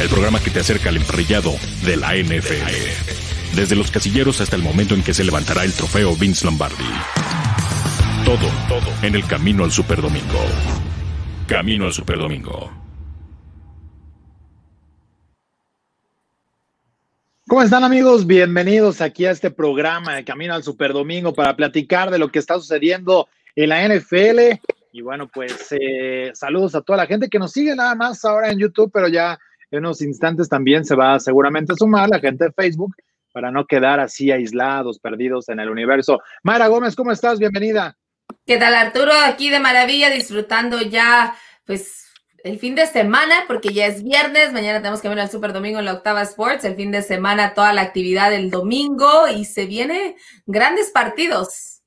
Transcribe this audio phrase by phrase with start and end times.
[0.00, 1.52] el programa que te acerca al emparrillado
[1.84, 3.54] de la NFL.
[3.54, 6.84] Desde los casilleros hasta el momento en que se levantará el trofeo Vince Lombardi.
[8.24, 10.40] Todo, todo en el camino al Superdomingo.
[11.46, 12.72] Camino al Superdomingo.
[17.46, 18.26] ¿Cómo están amigos?
[18.26, 22.54] Bienvenidos aquí a este programa de Camino al Superdomingo para platicar de lo que está
[22.54, 24.58] sucediendo en la NFL.
[24.92, 28.50] Y bueno, pues eh, saludos a toda la gente que nos sigue nada más ahora
[28.50, 29.38] en YouTube, pero ya
[29.74, 32.94] en unos instantes también se va seguramente a sumar la gente de Facebook
[33.32, 36.20] para no quedar así aislados, perdidos en el universo.
[36.44, 37.40] Mayra Gómez, ¿cómo estás?
[37.40, 37.96] Bienvenida.
[38.46, 39.10] ¿Qué tal Arturo?
[39.26, 41.34] Aquí de maravilla, disfrutando ya,
[41.66, 42.04] pues
[42.44, 45.80] el fin de semana, porque ya es viernes, mañana tenemos que ver al Super Domingo
[45.80, 49.66] en la Octava Sports, el fin de semana toda la actividad del domingo y se
[49.66, 50.14] viene
[50.46, 51.82] grandes partidos.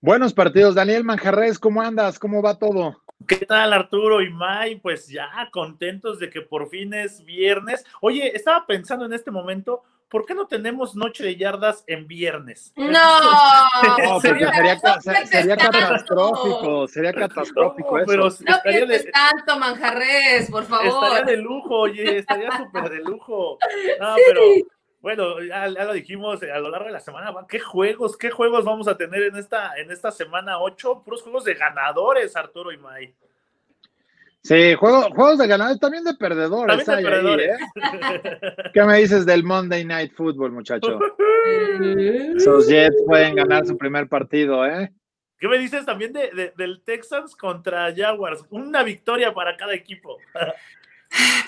[0.00, 0.74] Buenos partidos.
[0.74, 2.18] Daniel Manjarres, ¿cómo andas?
[2.18, 3.02] ¿Cómo va todo?
[3.26, 4.76] ¿Qué tal Arturo y May?
[4.76, 7.84] Pues ya contentos de que por fin es viernes.
[8.00, 12.72] Oye, estaba pensando en este momento, ¿por qué no tenemos noche de yardas en viernes?
[12.76, 13.68] No, no
[14.22, 18.06] porque sería, sería catastrófico, sería catastrófico no, eso.
[18.06, 20.86] Pero no pienses de, tanto, Manjarres, por favor.
[20.86, 23.58] Estaría de lujo, oye, estaría súper de lujo.
[24.00, 24.22] No, sí.
[24.26, 24.42] pero
[25.02, 28.64] bueno, ya, ya, lo dijimos a lo largo de la semana, ¿qué juegos, qué juegos
[28.64, 31.02] vamos a tener en esta, en esta semana 8?
[31.04, 33.12] Puros juegos de ganadores, Arturo y May.
[34.42, 36.84] Sí, juegos, juegos de ganadores, también de perdedores.
[36.84, 37.50] También de perdedores.
[37.74, 38.46] Ahí, ¿eh?
[38.72, 41.00] ¿Qué me dices del Monday Night Football, muchacho?
[42.36, 44.92] Esos Jets pueden ganar su primer partido, ¿eh?
[45.36, 48.44] ¿Qué me dices también de, de, del Texans contra Jaguars?
[48.50, 50.18] Una victoria para cada equipo.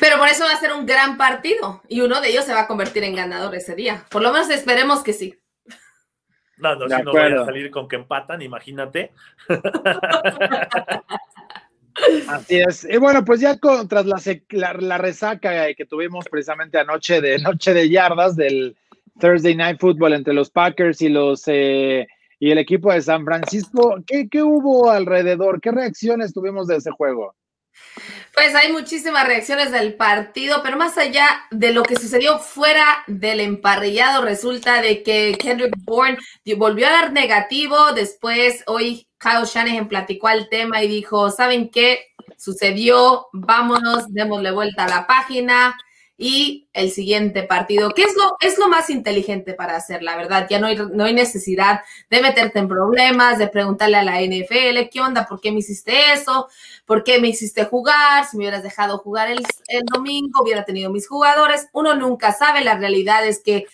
[0.00, 2.62] Pero por eso va a ser un gran partido y uno de ellos se va
[2.62, 4.04] a convertir en ganador ese día.
[4.10, 5.38] Por lo menos esperemos que sí.
[6.56, 7.12] No, no, de si acuerdo.
[7.12, 9.12] no vayan a salir con que empatan, imagínate.
[12.28, 12.86] Así es.
[12.88, 17.38] Y bueno, pues ya con, tras la, la, la, resaca que tuvimos precisamente anoche de
[17.38, 18.76] Noche de Yardas del
[19.20, 22.06] Thursday Night Football entre los Packers y los eh,
[22.40, 25.60] y el equipo de San Francisco, ¿qué, ¿qué hubo alrededor?
[25.60, 27.34] ¿Qué reacciones tuvimos de ese juego?
[28.34, 33.40] Pues hay muchísimas reacciones del partido, pero más allá de lo que sucedió fuera del
[33.40, 36.18] emparrillado, resulta de que Kendrick Bourne
[36.56, 37.92] volvió a dar negativo.
[37.92, 42.08] Después, hoy Kyle Shanahan platicó el tema y dijo: ¿Saben qué?
[42.36, 45.76] Sucedió, vámonos, démosle vuelta a la página
[46.16, 50.46] y el siguiente partido, que es lo, es lo más inteligente para hacer, la verdad.
[50.48, 54.88] Ya no hay, no hay necesidad de meterte en problemas, de preguntarle a la NFL,
[54.92, 55.26] ¿qué onda?
[55.26, 56.48] ¿Por qué me hiciste eso?
[56.86, 58.26] ¿Por qué me hiciste jugar?
[58.26, 61.68] Si me hubieras dejado jugar el, el domingo, hubiera tenido mis jugadores.
[61.72, 63.66] Uno nunca sabe, la realidad es que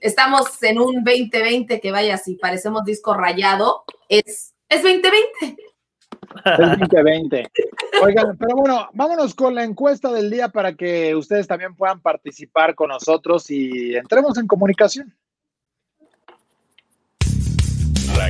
[0.00, 5.73] estamos en un 2020 que vaya, si parecemos disco rayado, es, es 2020.
[6.44, 7.50] El 2020.
[8.02, 12.74] Oigan, pero bueno, vámonos con la encuesta del día para que ustedes también puedan participar
[12.74, 15.14] con nosotros y entremos en comunicación.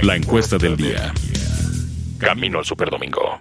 [0.03, 1.13] La encuesta del día.
[2.19, 3.41] Camino al Superdomingo.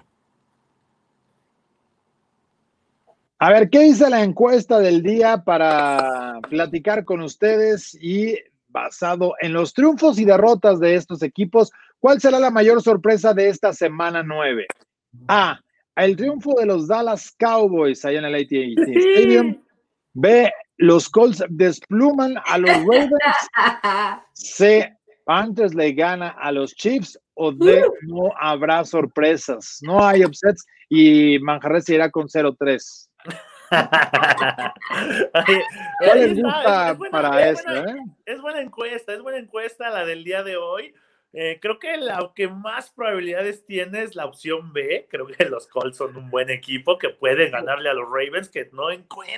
[3.39, 8.37] A ver, ¿qué dice la encuesta del día para platicar con ustedes y
[8.73, 11.71] basado en los triunfos y derrotas de estos equipos,
[12.03, 14.67] ¿cuál será la mayor sorpresa de esta semana 9?
[15.29, 15.57] A.
[15.95, 19.63] El triunfo de los Dallas Cowboys allá en el AT&T Stadium.
[20.11, 20.51] B.
[20.75, 23.13] Los Colts despluman a los Ravens.
[24.33, 24.93] C.
[25.23, 27.17] Panthers le gana a los Chiefs.
[27.35, 27.85] O D.
[28.01, 29.79] No habrá sorpresas.
[29.81, 33.07] No hay upsets y Manjarres irá con 0-3.
[35.99, 37.75] ¿Cuál les gusta es buena, para es esto?
[37.75, 37.95] Eh?
[38.25, 40.93] Es buena encuesta, es buena encuesta la del día de hoy.
[41.35, 45.07] Eh, creo que la que más probabilidades tiene es la opción B.
[45.09, 48.69] Creo que los Colts son un buen equipo que pueden ganarle a los Ravens, que
[48.71, 48.89] no,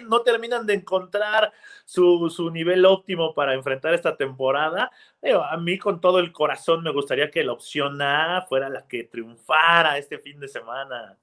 [0.03, 1.53] no terminan de encontrar
[1.85, 4.91] su, su nivel óptimo para enfrentar esta temporada.
[5.21, 8.85] Pero a mí, con todo el corazón, me gustaría que la opción A fuera la
[8.85, 11.17] que triunfara este fin de semana.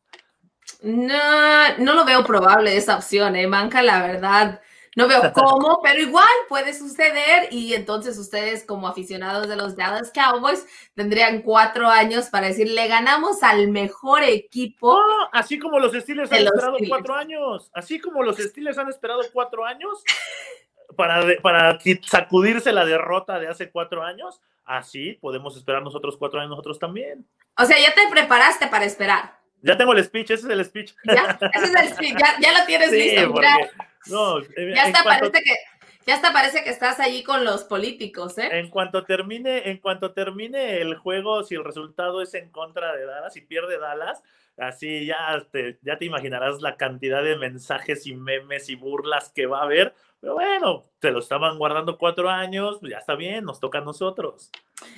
[0.81, 3.47] No, no lo veo probable esa opción, ¿eh?
[3.47, 4.61] Manca, la verdad.
[4.95, 10.13] No veo cómo, pero igual puede suceder y entonces ustedes como aficionados de los Dallas
[10.13, 14.95] Cowboys tendrían cuatro años para decir, le ganamos al mejor equipo.
[14.99, 16.91] No, así como los Steelers han los esperado Steelers.
[16.91, 20.05] cuatro años, así como los Steelers han esperado cuatro años
[20.95, 26.39] para, de- para sacudirse la derrota de hace cuatro años, así podemos esperar nosotros cuatro
[26.39, 27.27] años nosotros también.
[27.59, 29.39] O sea, ya te preparaste para esperar.
[29.63, 30.93] Ya tengo el speech, ese es el speech.
[31.05, 33.33] Ya, ese es el speech, ya, ya lo tienes Sí, listo.
[33.33, 33.71] porque-
[34.07, 35.55] no, en- ya hasta cuanto- parece que,
[36.07, 38.49] ya hasta parece que estás allí con los políticos, ¿eh?
[38.59, 43.07] En cuanto termine, en cuanto termine el juego, si el resultado es en contra de
[43.07, 44.23] Dallas y pierde Dallas,
[44.59, 45.17] Así ya
[45.51, 49.63] te, ya te imaginarás la cantidad de mensajes y memes y burlas que va a
[49.63, 49.95] haber.
[50.21, 53.81] Pero bueno, te lo estaban guardando cuatro años, pues ya está bien, nos toca a
[53.81, 54.51] nosotros.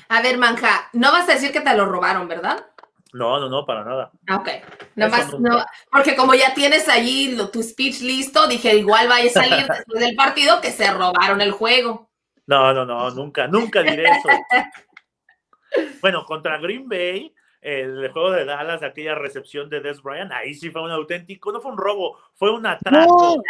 [0.09, 2.67] A ver, Manja, no vas a decir que te lo robaron, ¿verdad?
[3.15, 4.11] No, no, no, para nada.
[4.27, 4.49] Ah, ok.
[4.97, 9.33] Nada más, no, porque como ya tienes allí tu speech listo, dije, igual vaya a
[9.33, 12.11] salir después del partido que se robaron el juego.
[12.47, 14.29] No, no, no, nunca, nunca diré eso.
[16.03, 20.71] bueno, contra Green Bay, el juego de Dallas, aquella recepción de Des Bryant, ahí sí
[20.71, 23.41] fue un auténtico, no fue un robo, fue un atraco.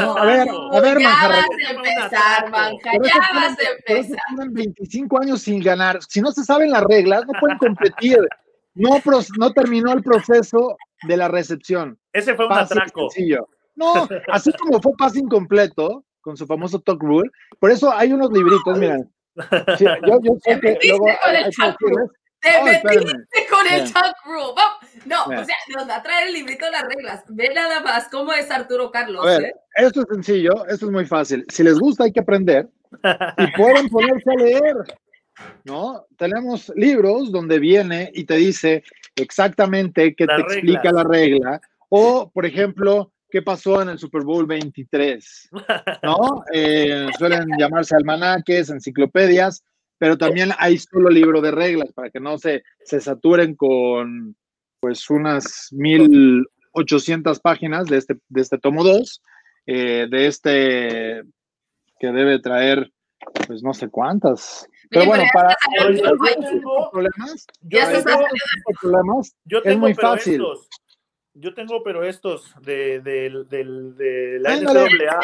[0.00, 4.18] No, a ver, a ver, ya Manja, vas a empezar, Manja, ya vas a empezar.
[4.28, 6.02] tienen 25 años sin ganar.
[6.08, 8.18] Si no se saben las reglas, no pueden competir.
[8.80, 11.98] No, pros- no terminó el proceso de la recepción.
[12.12, 13.10] Ese fue un Pase atraco.
[13.10, 13.48] sencillo.
[13.76, 17.30] No, así como fue pase incompleto con su famoso talk rule.
[17.58, 19.10] Por eso hay unos libritos, miren.
[19.78, 22.10] Sí, yo, yo sé que metiste luego con el talk decirles,
[22.40, 24.52] Te Oh, metiste con el talk rule.
[24.56, 24.78] Vamos.
[25.06, 25.40] No, Bien.
[25.40, 27.24] o sea, nos va a traer el librito de las reglas.
[27.28, 29.24] Ve nada más cómo es Arturo Carlos.
[29.24, 29.52] A ver, ¿eh?
[29.76, 31.46] esto es sencillo, esto es muy fácil.
[31.48, 32.68] Si les gusta, hay que aprender
[33.38, 34.74] y pueden ponerse a leer.
[35.64, 36.06] ¿No?
[36.16, 38.82] Tenemos libros donde viene y te dice
[39.16, 41.60] exactamente qué te explica la regla.
[41.88, 45.50] O, por ejemplo, qué pasó en el Super Bowl 23.
[46.02, 46.44] ¿No?
[46.52, 49.62] Eh, suelen llamarse almanaques, enciclopedias,
[49.98, 54.36] pero también hay solo libro de reglas para que no se, se saturen con
[54.80, 59.22] pues unas 1800 páginas de este, de este tomo 2,
[59.66, 61.22] de este
[62.00, 62.90] que debe traer
[63.46, 64.66] pues no sé cuántas.
[64.90, 65.56] Pero bueno, para
[66.90, 68.26] problemas, yo Ya se está tengo-
[69.64, 70.32] Es muy pero fácil.
[70.34, 70.68] estos.
[71.34, 74.80] Yo tengo, pero estos de, de- del- de la Ándale.
[74.90, 75.20] NCAA.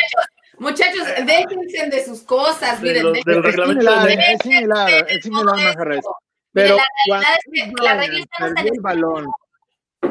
[0.59, 2.81] Muchachos, déjense de sus cosas.
[2.81, 6.05] De Miren, los- del es reglamento similar, de- es similar, es similar, Majarres.
[6.53, 6.77] Pero
[7.09, 8.07] cuando
[8.39, 9.27] perdió el balón,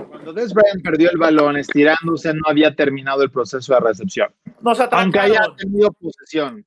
[0.10, 4.80] cuando Des Bryant perdió el balón estirándose, no había terminado el proceso de recepción, Nos
[4.80, 6.66] aunque haya tenido posesión.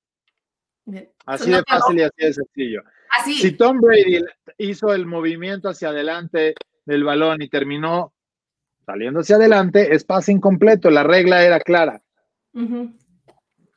[1.27, 2.83] Así de fácil y así de sencillo.
[3.19, 3.35] Así.
[3.35, 4.23] Si Tom Brady
[4.59, 6.55] hizo el movimiento hacia adelante
[6.85, 8.13] del balón y terminó
[8.87, 10.91] saliendo hacia adelante, es pase incompleto.
[10.91, 12.01] La regla era clara.
[12.53, 12.95] Bueno,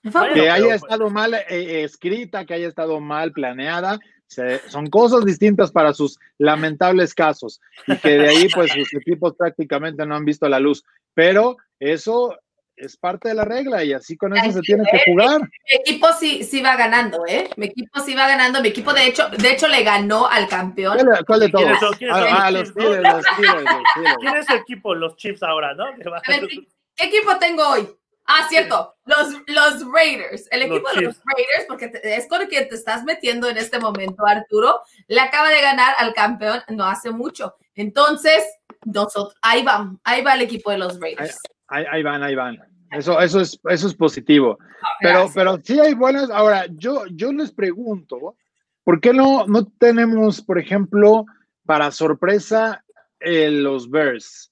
[0.02, 0.10] Que
[0.42, 5.72] pero- haya estado mal eh, escrita, que haya estado mal planeada, se- son cosas distintas
[5.72, 7.60] para sus lamentables casos.
[7.88, 10.84] Y que de ahí, pues, sus equipos prácticamente no han visto la luz.
[11.14, 12.38] Pero eso
[12.82, 15.42] es parte de la regla y así con eso se tiene que jugar.
[15.42, 17.50] Mi equipo sí, sí va ganando, ¿eh?
[17.58, 18.62] Mi equipo sí va ganando.
[18.62, 20.98] Mi equipo, de hecho, de hecho, le ganó al campeón.
[20.98, 21.64] ¿Cuál, cuál de todos?
[21.64, 21.94] ¿Quiénes son?
[21.94, 22.70] ¿Quiénes son Ah, ah, los?
[22.70, 24.18] Steelers, los Steelers.
[24.20, 24.96] ¿Quién es su equipo?
[24.96, 25.86] Los Chiefs ahora, ¿no?
[25.86, 25.92] A
[26.28, 26.48] ver,
[26.96, 27.88] ¿qué, equipo tengo hoy?
[28.26, 30.48] Ah, cierto, los, los Raiders.
[30.52, 31.16] El Los equipo de los.
[31.26, 35.20] Raiders, porque te- es con el que te estás metiendo en este momento, Arturo, le
[35.20, 37.56] acaba de ganar al campeón no hace mucho.
[37.76, 38.44] Entonces,
[38.86, 41.38] nosotros, ahí va, ahí va el equipo de los Raiders.
[41.68, 42.71] Ahí, ahí van, ahí van.
[42.92, 44.58] Eso, eso, es, eso es positivo.
[45.00, 46.30] Pero, pero sí hay buenas.
[46.30, 48.36] Ahora, yo, yo les pregunto,
[48.84, 51.26] ¿por qué no, no tenemos, por ejemplo,
[51.66, 52.84] para sorpresa,
[53.20, 54.52] eh, los Bears,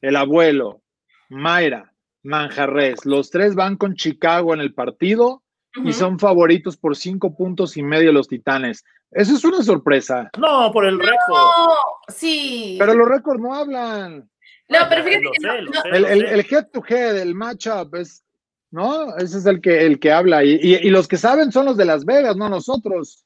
[0.00, 0.82] el abuelo,
[1.28, 1.92] Mayra,
[2.22, 3.04] Manjarres?
[3.04, 5.42] Los tres van con Chicago en el partido
[5.84, 8.84] y son favoritos por cinco puntos y medio los Titanes.
[9.10, 10.30] Eso es una sorpresa.
[10.38, 11.28] No, por el récord.
[11.28, 11.74] No,
[12.08, 12.76] sí.
[12.78, 14.30] Pero los récords no hablan.
[14.80, 15.88] No, pero fíjate que sé, no- lo no- sé.
[15.90, 18.24] El, el, el head to head, el matchup es,
[18.70, 19.16] ¿no?
[19.18, 20.42] Ese es el que, el que habla.
[20.44, 23.24] Y, y- y los que saben son los de Las Vegas, no nosotros.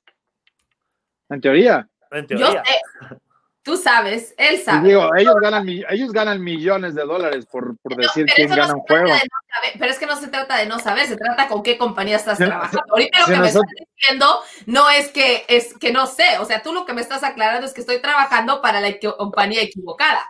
[1.28, 1.88] En teoría.
[2.12, 2.62] En yo teoría.
[2.64, 3.16] sé.
[3.62, 4.87] Tú sabes, él sabe.
[4.90, 8.75] digo, ellos ganan, ellos ganan millones de dólares por, por No, decir quién no gana
[8.75, 9.06] un juego.
[9.06, 9.18] de no
[9.52, 12.14] saber, pero es que no se trata de no saber, se trata con qué compañía
[12.14, 12.85] estás trabajando.
[12.92, 13.62] Ahorita lo que me estás
[13.97, 17.25] diciendo no es que es que no sé, o sea, tú lo que me estás
[17.25, 20.25] aclarando es que estoy trabajando para la compañía equivocada.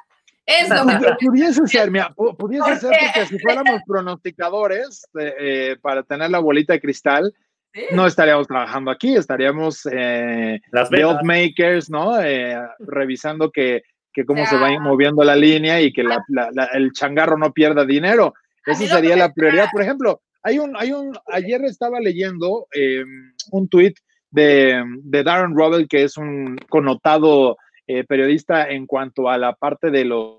[0.47, 5.35] Es lo Pu- Pudiese ser, mira, pu- pudiese ¿Por ser porque si fuéramos pronosticadores eh,
[5.39, 7.35] eh, para tener la bolita de cristal,
[7.75, 7.83] Sí.
[7.93, 11.23] no estaríamos trabajando aquí, estaríamos eh, Las Vegas.
[11.23, 12.19] makers, ¿no?
[12.23, 13.83] Eh, revisando que,
[14.15, 17.53] que cómo se va moviendo la línea y que la- la- la- el changarro no
[17.53, 18.33] pierda dinero.
[18.67, 19.67] A Esa sería la prioridad.
[19.71, 23.05] Por ejemplo, hay un, hay un, ayer estaba leyendo eh,
[23.51, 23.93] un tweet
[24.31, 29.91] de, de Darren Robel, que es un connotado eh, periodista en cuanto a la parte
[29.91, 30.39] de los,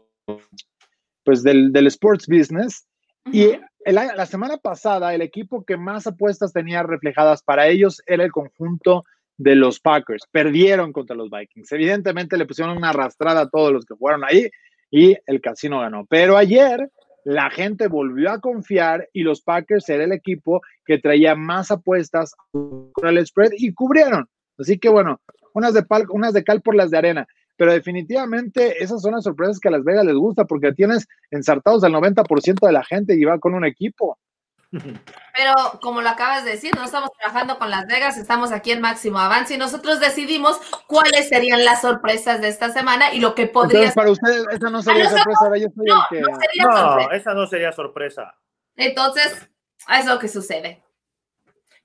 [1.23, 2.87] pues del, del sports business.
[3.31, 3.51] Y
[3.85, 8.31] el la semana pasada, el equipo que más apuestas tenía reflejadas para ellos era el
[8.31, 9.05] conjunto
[9.37, 10.25] de los Packers.
[10.31, 11.71] Perdieron contra los Vikings.
[11.71, 14.49] Evidentemente le pusieron una arrastrada a todos los que jugaron ahí
[14.91, 16.05] y el casino ganó.
[16.09, 16.89] Pero ayer
[17.23, 22.33] la gente volvió a confiar y los Packers era el equipo que traía más apuestas
[22.51, 24.27] con el spread y cubrieron.
[24.57, 25.21] Así que bueno,
[25.57, 27.27] unas de, pal- unas de cal por las de arena.
[27.57, 31.83] pero definitivamente esas son las sorpresas que a Las Vegas les gusta porque tienes ensartados
[31.83, 34.17] al 90% de la gente y va con un equipo.
[34.69, 38.81] Pero como lo acabas de decir, no estamos trabajando con Las Vegas, estamos aquí en
[38.81, 43.47] Máximo Avance y nosotros decidimos cuáles serían las sorpresas de esta semana y lo que
[43.47, 46.21] podría Entonces, para ustedes, esa no sería Ah, no, sorpresa, yo soy no, el que.
[46.21, 46.27] no
[46.69, 47.15] No, sorpresa.
[47.15, 48.35] esa no sería sorpresa.
[48.75, 49.49] Entonces,
[49.97, 50.83] es lo que sucede.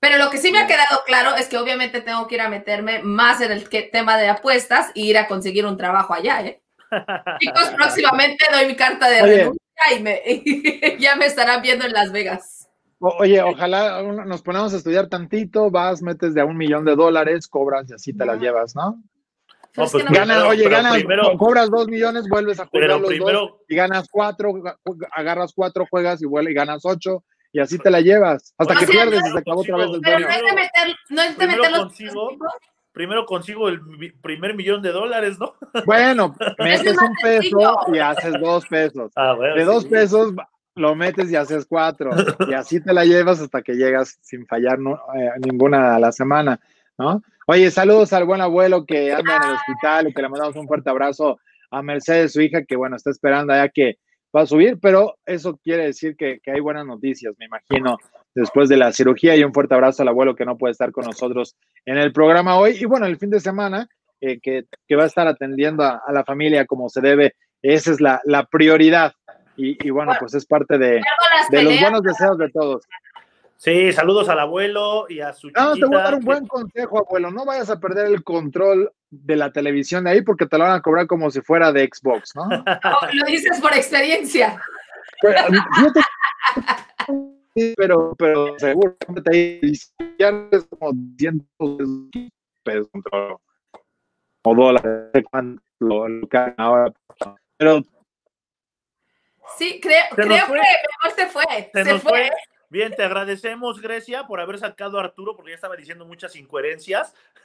[0.02, 2.48] Pero lo que sí me ha quedado claro es que obviamente tengo que ir a
[2.48, 6.40] meterme más en el que- tema de apuestas y ir a conseguir un trabajo allá,
[6.44, 6.60] ¿eh?
[7.40, 9.36] Chicos, próximamente doy mi carta de Oye.
[9.36, 9.62] renuncia
[9.96, 12.68] y me, ya me estarán viendo en Las Vegas.
[12.98, 16.84] O- Oye, ojalá uno- nos ponemos a estudiar tantito, vas, metes de a un millón
[16.84, 19.00] de dólares, cobras y así te las llevas, ¿no?
[19.76, 23.08] No, es pues Ganas, oye, ganas, primero- cobras dos millones, vuelves a jugar Pero los
[23.08, 24.52] primero- dos y ganas cuatro,
[25.12, 28.76] agarras cuatro, juegas y vuelves y ganas ocho y así te la llevas hasta O
[28.78, 30.26] que sea, pierdes no- y se acabó otra vez el pero sueño.
[30.28, 32.30] no es de meter, no es de Primero meter los consigo.
[32.92, 33.80] Primero consigo el
[34.22, 35.54] primer millón de dólares, ¿no?
[35.86, 39.10] Bueno, metes un peso y haces dos pesos.
[39.16, 39.88] Ah, bueno, De dos sí.
[39.88, 40.34] pesos
[40.74, 42.10] lo metes y haces cuatro.
[42.52, 46.12] Y así te la llevas hasta que llegas sin fallar no- eh, ninguna a la
[46.12, 46.60] semana,
[46.98, 47.22] ¿no?
[47.46, 50.68] Oye, saludos al buen abuelo que anda en el hospital y que le mandamos un
[50.68, 51.38] fuerte abrazo
[51.70, 53.96] a Mercedes, su hija, que bueno, está esperando ya que
[54.34, 57.98] va a subir, pero eso quiere decir que, que hay buenas noticias, me imagino,
[58.34, 61.04] después de la cirugía y un fuerte abrazo al abuelo que no puede estar con
[61.04, 62.76] nosotros en el programa hoy.
[62.80, 63.88] Y bueno, el fin de semana,
[64.20, 67.92] eh, que, que va a estar atendiendo a, a la familia como se debe, esa
[67.92, 69.12] es la, la prioridad.
[69.56, 71.02] Y, y bueno, pues es parte de,
[71.50, 72.84] los buenos deseos de todos.
[73.62, 76.46] Sí, saludos al abuelo y a su No, te voy a dar chiquita, un buen
[76.48, 77.30] consejo, abuelo.
[77.30, 80.72] No vayas a perder el control de la televisión de ahí porque te lo van
[80.74, 82.44] a cobrar como si fuera de Xbox, ¿no?
[82.48, 82.64] no,
[83.12, 84.60] lo dices por experiencia.
[85.20, 85.36] Pues,
[87.76, 89.72] pero, pero seguro te ahí,
[90.18, 92.30] ya es como cientos de
[92.64, 93.36] pesos control,
[94.42, 96.92] o dólares, no sé cuánto lo, lo que ahora.
[97.58, 97.80] Pero
[99.56, 100.58] Sí, creo, creo fue.
[100.58, 100.66] que
[101.04, 101.70] mejor se fue.
[101.72, 102.10] Se Se, nos fue.
[102.10, 102.30] fue.
[102.72, 107.14] Bien, te agradecemos, Grecia, por haber sacado a Arturo, porque ya estaba diciendo muchas incoherencias.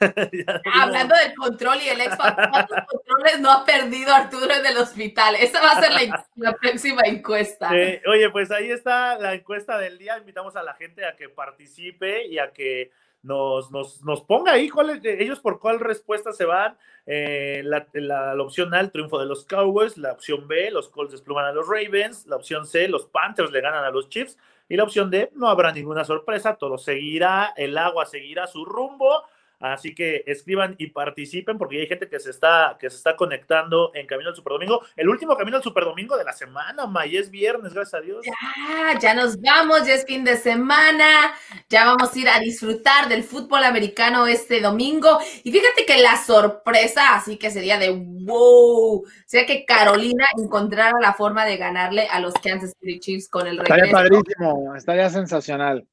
[0.80, 5.34] Hablando del control y el Xbox, ¿cuántos controles no ha perdido Arturo en el hospital?
[5.34, 7.68] Esa va a ser la, la próxima encuesta.
[7.76, 10.16] Eh, oye, pues ahí está la encuesta del día.
[10.16, 12.90] Invitamos a la gente a que participe y a que
[13.22, 16.78] nos, nos, nos ponga ahí cuál es- ellos por cuál respuesta se van.
[17.04, 19.98] Eh, la, la- la opción A, el triunfo de los Cowboys.
[19.98, 22.26] La opción B, los Colts despluman a los Ravens.
[22.26, 24.38] La opción C, los Panthers le ganan a los Chiefs.
[24.68, 26.56] Y la opción D, no habrá ninguna sorpresa.
[26.56, 29.24] Todo seguirá, el agua seguirá su rumbo.
[29.60, 33.90] Así que escriban y participen porque hay gente que se está, que se está conectando
[33.94, 34.82] en Camino al Superdomingo.
[34.96, 38.24] El último Camino al Superdomingo de la semana, May, es viernes, gracias a Dios.
[38.24, 41.34] Ya, ya nos vamos, ya es fin de semana,
[41.68, 45.18] ya vamos a ir a disfrutar del fútbol americano este domingo.
[45.42, 51.14] Y fíjate que la sorpresa, así que sería de wow, sería que Carolina encontrara la
[51.14, 53.96] forma de ganarle a los Kansas City Chiefs con el estaría regreso.
[53.96, 55.86] padrísimo, estaría sensacional.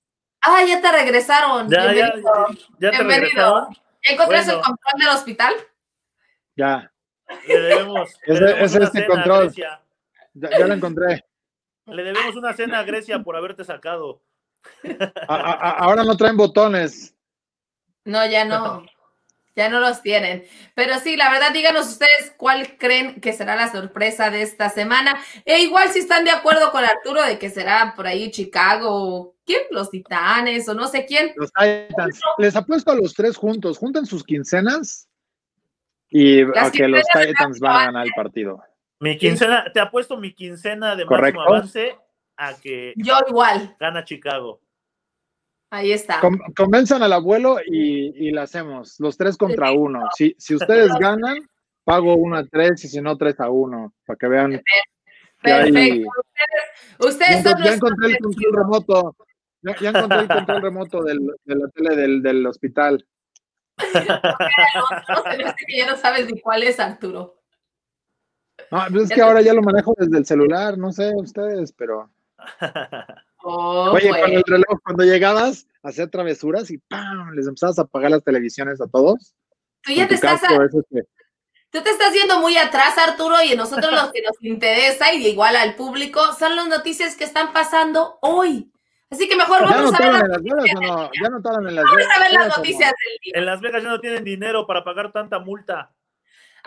[0.48, 1.70] Ah, ya te regresaron.
[1.70, 2.48] Ya, ya, Bienvenido.
[2.80, 3.08] ya te Bienvenido.
[3.08, 3.68] regresaron.
[4.04, 4.60] ¿Ya encontraste Bueno.
[4.60, 5.54] el control del hospital?
[6.56, 6.92] Ya,
[7.48, 9.44] Le debemos, le debemos es a control.
[9.46, 9.82] Grecia.
[10.34, 11.26] ya, ya lo encontré.
[11.88, 14.22] Le debemos una cena a Grecia por haberte sacado.
[15.28, 17.16] A- a- a- ahora no traen botones.
[18.04, 18.86] No, ya no.
[19.56, 20.44] Ya no los tienen.
[20.74, 25.18] Pero sí, la verdad, díganos ustedes cuál creen que será la sorpresa de esta semana.
[25.46, 29.62] E igual si están de acuerdo con Arturo de que será por ahí Chicago, ¿quién?
[29.72, 31.32] Los Titanes o no sé quién.
[31.38, 32.20] Los Titans.
[32.38, 33.78] Les apuesto a los tres juntos.
[33.78, 35.08] Junten sus quincenas
[36.10, 38.62] y a que los Titans van a ganar el partido.
[39.00, 41.40] Mi quincena, te apuesto mi quincena de Correcto.
[41.40, 41.98] máximo avance
[42.38, 43.76] a que Yo igual.
[43.80, 44.62] gana Chicago.
[45.76, 46.22] Ahí está.
[46.22, 48.98] Con- convenzan al abuelo y, y la hacemos.
[49.00, 50.08] Los tres contra uno.
[50.16, 51.38] Si, si ustedes ganan,
[51.84, 53.94] pago uno a tres y si no, tres a uno.
[54.06, 54.52] Para que vean.
[55.44, 56.10] que hay- Perfecto.
[57.00, 59.16] Ustedes, Ya, son ya encontré el control remoto.
[59.64, 63.06] Ya, ya encontré el control remoto del, de la tele del, del hospital.
[65.68, 67.42] que ya no sabes ni cuál es Arturo.
[68.72, 70.78] No, pues es que ahora ya lo manejo desde el celular.
[70.78, 72.10] No sé ustedes, pero.
[73.48, 74.22] Oh, Oye, pues.
[74.24, 77.32] con el reloj, cuando llegabas, hacía travesuras y ¡pam!
[77.36, 79.36] Les empezabas a apagar las televisiones a todos.
[79.84, 81.04] Tú ya te estás, casco, ese que-
[81.70, 85.28] Tú te estás yendo muy atrás, Arturo, y a nosotros los que nos interesa, y
[85.28, 88.72] igual al público, son las noticias que están pasando hoy.
[89.12, 91.12] Así que mejor ¿Ya vamos a ver las, en Las Vegas o no?
[91.22, 92.18] ¿Ya notaron en Las vamos Vegas?
[92.18, 93.34] a ver las noticias del día.
[93.36, 95.92] En Las Vegas ya no tienen dinero para pagar tanta multa.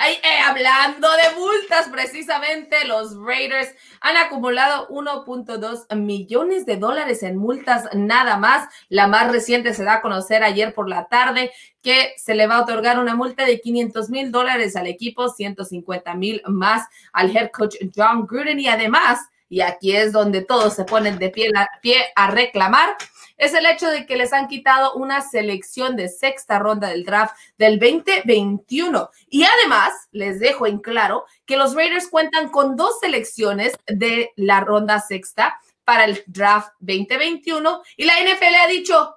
[0.06, 7.88] Eh, hablando de multas, precisamente los Raiders han acumulado 1.2 millones de dólares en multas
[7.94, 8.68] nada más.
[8.88, 11.50] La más reciente se da a conocer ayer por la tarde
[11.82, 16.14] que se le va a otorgar una multa de 500 mil dólares al equipo, 150
[16.14, 20.84] mil más al head coach John Gruden y además, y aquí es donde todos se
[20.84, 21.50] ponen de pie,
[21.80, 22.96] pie a reclamar,
[23.36, 27.34] es el hecho de que les han quitado una selección de sexta ronda del draft
[27.56, 29.10] del 2021.
[29.28, 34.60] Y además, les dejo en claro que los Raiders cuentan con dos selecciones de la
[34.60, 39.16] ronda sexta para el draft 2021 y la NFL ha dicho,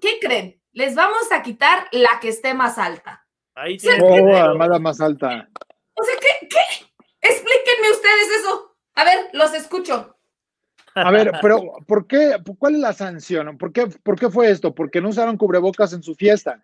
[0.00, 0.60] ¿qué creen?
[0.72, 3.24] Les vamos a quitar la que esté más alta.
[3.54, 5.48] Ahí oh, más alta.
[5.94, 6.48] O sea, ¿qué?
[6.48, 6.86] ¿qué?
[7.20, 8.71] Explíquenme ustedes eso.
[8.94, 10.16] A ver, los escucho.
[10.94, 12.36] A ver, pero ¿por qué?
[12.58, 13.56] ¿Cuál es la sanción?
[13.56, 14.74] ¿Por qué, ¿Por qué fue esto?
[14.74, 16.62] ¿Porque no usaron cubrebocas en su fiesta?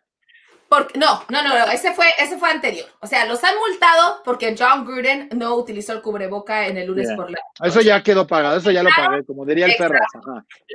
[0.68, 2.86] Porque, no, no, no, ese fue, ese fue anterior.
[3.00, 7.10] O sea, los han multado porque John Gruden no utilizó el cubreboca en el lunes
[7.16, 9.98] por la Eso ya quedó pagado, eso ya lo pagué, como diría el perro.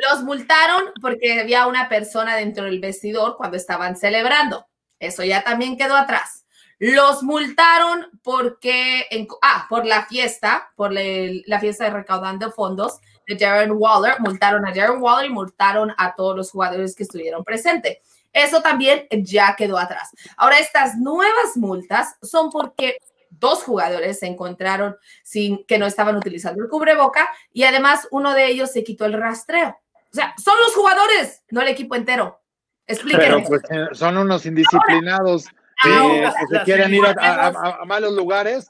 [0.09, 4.65] Los multaron porque había una persona dentro del vestidor cuando estaban celebrando.
[4.97, 6.42] Eso ya también quedó atrás.
[6.85, 9.07] Los multaron porque,
[9.41, 14.73] ah, por la fiesta, por la fiesta de recaudando fondos de Darren Waller, multaron a
[14.73, 17.99] Darren Waller y multaron a todos los jugadores que estuvieron presentes.
[18.33, 20.09] Eso también ya quedó atrás.
[20.35, 22.97] Ahora, estas nuevas multas son porque
[23.29, 28.47] dos jugadores se encontraron sin que no estaban utilizando el cubreboca y además uno de
[28.47, 29.69] ellos se quitó el rastreo.
[30.11, 32.41] O sea, son los jugadores, no el equipo entero.
[32.85, 33.25] Explíquenme.
[33.25, 35.45] Pero pues eh, son unos indisciplinados
[35.81, 38.69] que se quieren ir a malos lugares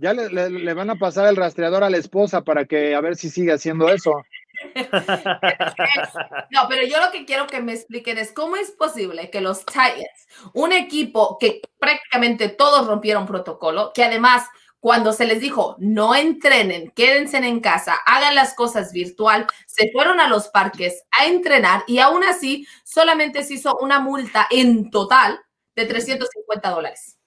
[0.00, 3.28] ya le, van a pasar el rastreador a la esposa para que a ver si
[3.30, 4.12] sigue haciendo eso.
[6.50, 9.64] No, pero yo lo que quiero que me expliquen es cómo es posible que los
[9.64, 14.46] Titans, un equipo que prácticamente todos rompieron protocolo, que además
[14.78, 20.20] cuando se les dijo no entrenen, quédense en casa, hagan las cosas virtual, se fueron
[20.20, 25.40] a los parques a entrenar y aún así solamente se hizo una multa en total
[25.80, 27.18] de 350 dólares.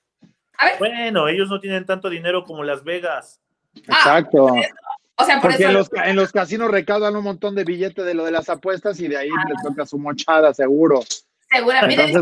[0.79, 3.41] Bueno, ellos no tienen tanto dinero como Las Vegas.
[3.75, 4.45] Exacto.
[5.15, 8.49] o sea, Porque en, los, casinos recaudan un montón de billetes de lo de las
[8.49, 11.01] apuestas y de ahí les toca su mochada, seguro.
[11.49, 12.21] Seguramente.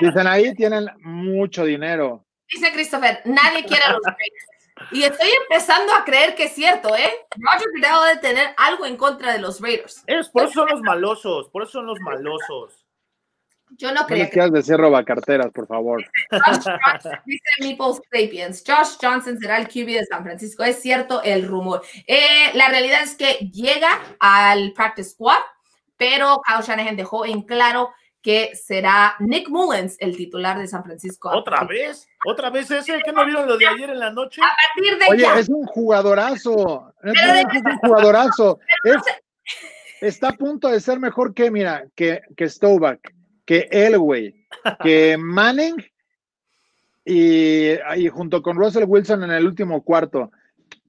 [0.00, 2.24] dicen ahí tienen mucho dinero.
[2.48, 4.46] Dice Christopher, nadie quiere a los Raiders.
[4.92, 7.10] Y estoy empezando a creer que es cierto, ¿eh?
[7.36, 10.04] Roger Goodell debe tener algo en contra de los Raiders.
[10.06, 12.85] Es, por eso son los malosos, por eso son los malosos.
[13.76, 14.28] Yo no creo.
[14.30, 14.50] que...
[14.50, 16.04] decir roba carteras, por favor.
[16.30, 17.76] Josh Johnson, dice
[18.12, 18.64] Sapiens.
[18.66, 20.64] Josh Johnson será el QB de San Francisco.
[20.64, 21.82] Es cierto el rumor.
[22.06, 25.40] Eh, la realidad es que llega al practice squad,
[25.96, 31.30] pero Kyle Shanahan dejó en claro que será Nick Mullens el titular de San Francisco.
[31.30, 32.08] ¿Otra vez?
[32.26, 33.00] ¿Otra vez ese?
[33.04, 34.40] ¿Que no vieron lo de ayer en la noche?
[34.42, 36.92] A partir de Oye, es un jugadorazo.
[37.04, 37.14] Es,
[37.64, 38.58] un jugadorazo.
[40.00, 43.15] está a punto de ser mejor que, mira, que, que Stovak
[43.46, 44.34] que Elway,
[44.82, 45.76] que Manning
[47.04, 47.78] y,
[48.08, 50.30] junto con Russell Wilson en el último cuarto.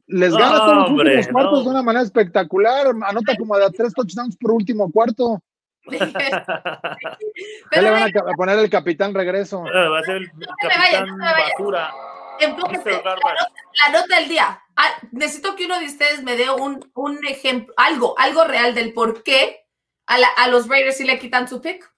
[0.07, 2.87] Les gana todos los últimos cuartos de una manera espectacular.
[2.87, 5.41] Anota como a tres touchdowns por último cuarto.
[5.89, 9.63] ¿Qué le van a poner el capitán regreso?
[9.63, 11.93] Va a ser el capitán basura.
[12.39, 14.59] la, nota del día.
[14.75, 18.93] Ah, necesito que uno de ustedes me dé un, un ejemplo, algo, algo real del
[18.93, 19.65] por qué
[20.07, 21.89] a, a los Raiders si le quitan su pick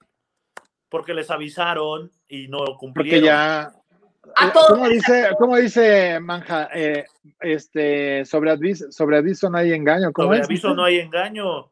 [0.90, 2.94] porque les avisaron y no cumplieron.
[2.94, 3.72] Porque ya.
[4.68, 6.68] ¿Cómo dice, ¿Cómo dice Manja?
[6.74, 7.04] Eh,
[7.40, 10.12] este, sobre aviso, sobre aviso no hay engaño.
[10.12, 11.70] ¿Cómo sobre aviso no hay engaño.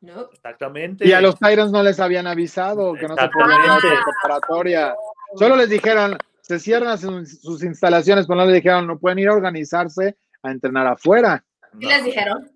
[0.00, 0.30] No.
[0.32, 1.06] Exactamente.
[1.06, 4.94] Y a los Tyrants no les habían avisado que no se podían hacer preparatoria.
[5.34, 9.34] Solo les dijeron, se cierran sus, instalaciones, pero no les dijeron, no pueden ir a
[9.34, 11.42] organizarse a entrenar afuera.
[11.80, 12.50] ¿Qué les dijeron?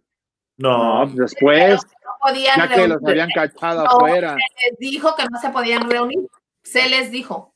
[0.59, 1.81] No, después
[2.21, 4.37] podían ya que los habían cachado afuera.
[4.37, 6.29] Se les dijo que no se podían reunir.
[6.63, 7.55] Se les dijo.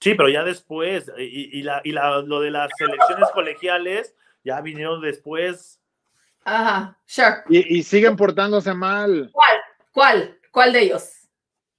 [0.00, 5.00] Sí, pero ya después, y, la, y la, lo de las elecciones colegiales ya vinieron
[5.00, 5.80] después.
[6.44, 7.42] Ajá, sure.
[7.48, 9.28] Y, y siguen portándose mal.
[9.32, 9.58] ¿Cuál?
[9.92, 10.38] ¿Cuál?
[10.52, 11.10] ¿Cuál de ellos?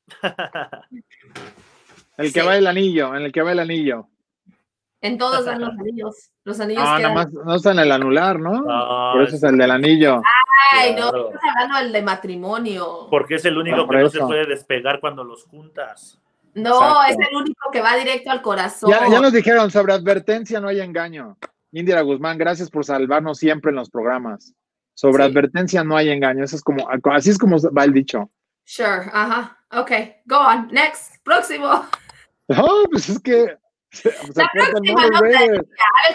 [2.18, 4.10] el que va el anillo, en el que va el anillo.
[5.02, 6.32] En todos van los anillos.
[6.44, 8.64] Los anillos no, nada más, no está en el anular, ¿no?
[9.14, 10.22] Por eso es el del anillo.
[10.72, 13.08] Ay, no, estás hablando del de matrimonio.
[13.10, 16.20] Porque es el único que no se puede despegar cuando los juntas.
[16.54, 18.92] No, es el único que va directo al corazón.
[18.92, 21.38] Ya, nos dijeron, sobre advertencia no hay engaño.
[21.72, 24.54] Indira Guzmán, gracias por salvarnos siempre en los programas.
[24.94, 26.44] Sobre advertencia no hay engaño.
[26.44, 28.30] Eso es como, así es como va el dicho.
[28.66, 29.58] Sure, ajá.
[29.72, 29.92] Ok,
[30.26, 30.68] go on.
[30.72, 31.86] Next, próximo.
[32.52, 33.58] No, pues es que
[33.92, 34.44] Se, se
[34.92, 35.68] mal los Raiders.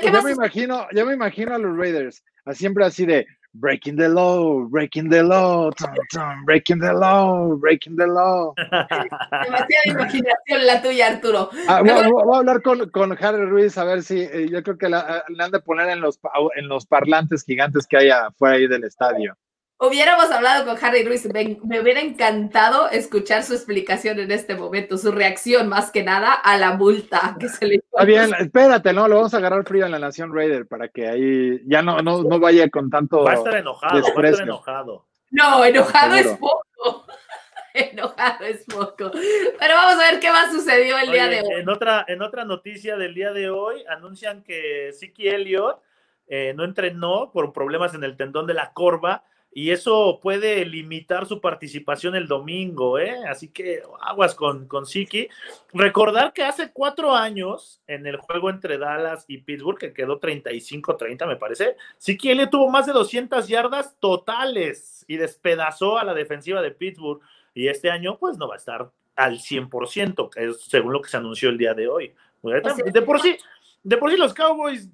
[0.02, 4.66] Ya me, imagino, ya me imagino a los Raiders, siempre así de breaking the law,
[4.68, 8.52] breaking the law, tum, tum, breaking the law, breaking the law.
[8.56, 11.50] Demasiada imaginación la tuya, Arturo.
[11.68, 14.76] Ah, voy, voy, a hablar con, con, Harry Ruiz a ver si eh, yo creo
[14.76, 16.18] que la, le han de poner en los,
[16.56, 19.36] en los parlantes gigantes que hay afuera ahí del estadio.
[19.78, 24.96] Hubiéramos hablado con Harry Ruiz, me, me, hubiera encantado escuchar su explicación en este momento,
[24.96, 29.08] su reacción más que nada a la multa que se le Está bien, espérate, ¿no?
[29.08, 32.22] Lo vamos a agarrar frío en la Nación Raider para que ahí ya no, no,
[32.22, 33.24] no vaya con tanto.
[33.24, 34.22] Va a estar enojado, desprecio.
[34.22, 35.06] va a estar enojado.
[35.32, 37.06] No, enojado es poco.
[37.74, 39.10] enojado es poco.
[39.58, 41.60] Pero vamos a ver qué más sucedió el Oye, día de hoy.
[41.60, 45.80] En otra, en otra noticia del día de hoy, anuncian que Siki Elliott
[46.28, 49.24] eh, no entrenó por problemas en el tendón de la corva
[49.56, 53.14] y eso puede limitar su participación el domingo, ¿eh?
[53.28, 55.28] Así que aguas con, con Siki.
[55.72, 61.28] Recordar que hace cuatro años, en el juego entre Dallas y Pittsburgh, que quedó 35-30,
[61.28, 66.60] me parece, Siki Elliott tuvo más de 200 yardas totales y despedazó a la defensiva
[66.60, 67.20] de Pittsburgh.
[67.54, 71.10] Y este año, pues no va a estar al 100%, que es según lo que
[71.10, 72.12] se anunció el día de hoy.
[72.42, 73.36] De por sí,
[73.84, 74.90] de por sí los Cowboys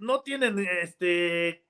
[0.00, 1.64] no tienen este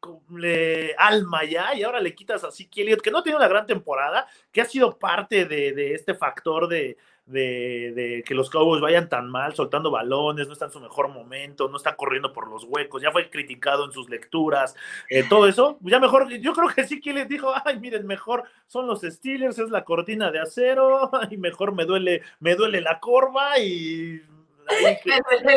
[0.97, 4.27] alma ya y ahora le quitas a Siki Elliott, que no tiene una gran temporada,
[4.53, 9.09] que ha sido parte de, de este factor de, de, de, que los Cowboys vayan
[9.09, 12.64] tan mal, soltando balones, no está en su mejor momento, no está corriendo por los
[12.64, 14.75] huecos, ya fue criticado en sus lecturas,
[15.09, 18.87] eh, todo eso, ya mejor, yo creo que sí que dijo, ay, miren, mejor son
[18.87, 23.59] los Steelers, es la cortina de acero, y mejor me duele, me duele la corva
[23.59, 24.23] y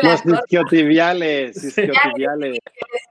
[0.02, 2.58] los isquiotibiales, isquiotibiales.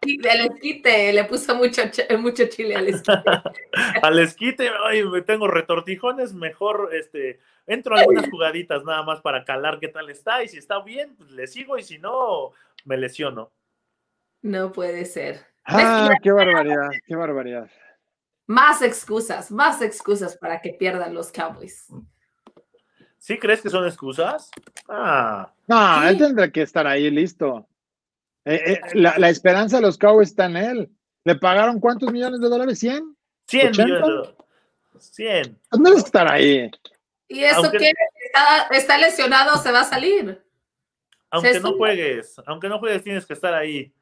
[0.02, 1.84] El esquite, le puso mucho,
[2.20, 3.24] mucho chile al esquite.
[4.02, 9.80] al esquite, ay, tengo retortijones, mejor este, entro a algunas jugaditas nada más para calar
[9.80, 12.52] qué tal está, y si está bien, pues le sigo, y si no,
[12.86, 13.52] me lesiono.
[14.42, 15.46] No puede ser.
[15.66, 17.70] Ah, qué barbaridad, qué barbaridad.
[18.46, 21.88] Más excusas, más excusas para que pierdan los Cowboys.
[23.24, 24.52] ¿Sí crees que son excusas?
[24.90, 25.50] Ah.
[25.66, 27.66] No, él tendrá que estar ahí listo.
[28.44, 30.90] Eh, eh, la, la, esperanza de los Cowboys está en él.
[31.24, 32.84] ¿Le pagaron cuántos millones de dólares?
[32.84, 33.16] ¿100?
[33.48, 34.36] 100 millones de dólares.
[35.00, 35.60] 100.
[35.72, 36.70] No debe estar ahí.
[37.30, 37.94] ¿Y eso aunque, que
[38.26, 40.44] está, está, lesionado se va a salir?
[41.30, 43.94] Aunque no juegues, aunque no juegues tienes que estar ahí.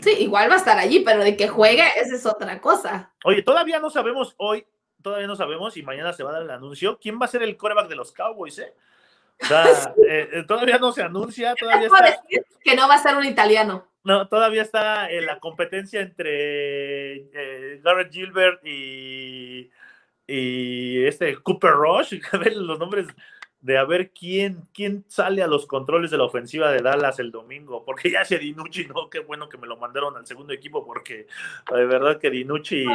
[0.00, 3.14] Sí, igual va a estar allí, pero de que juegue, esa es otra cosa.
[3.24, 4.66] Oye, todavía no sabemos hoy
[5.06, 6.98] todavía no sabemos y mañana se va a dar el anuncio.
[7.00, 8.58] ¿Quién va a ser el coreback de los Cowboys?
[8.58, 8.74] Eh?
[9.40, 9.64] O sea,
[10.08, 12.24] eh, eh, todavía no se anuncia, todavía está...
[12.64, 13.86] que no va a ser un italiano.
[14.02, 19.70] No, todavía está en la competencia entre eh, Garrett Gilbert y,
[20.26, 23.06] y este Cooper Rush, a ver los nombres
[23.60, 27.30] de a ver quién, quién sale a los controles de la ofensiva de Dallas el
[27.30, 30.84] domingo, porque ya se Dinucci, no, qué bueno que me lo mandaron al segundo equipo,
[30.84, 31.28] porque
[31.72, 32.86] de verdad que Dinucci...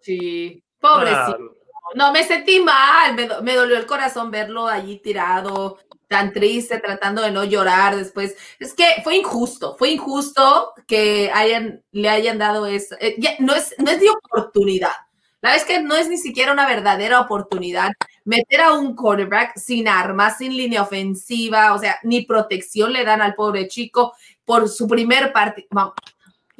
[0.00, 0.60] Sí.
[0.84, 1.56] Pobrecito.
[1.94, 7.22] No, me sentí mal, me, me, dolió el corazón verlo allí tirado, tan triste, tratando
[7.22, 8.36] de no llorar después.
[8.58, 12.96] Es que fue injusto, fue injusto que hayan, le hayan dado eso.
[13.00, 14.92] Eh, ya, no, es, no es de oportunidad.
[15.40, 17.90] La vez que no es ni siquiera una verdadera oportunidad
[18.24, 23.22] meter a un quarterback sin armas, sin línea ofensiva, o sea, ni protección le dan
[23.22, 25.94] al pobre chico por su primer partido.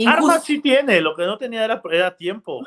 [0.07, 2.63] Armas sí tiene, lo que no tenía era, era tiempo.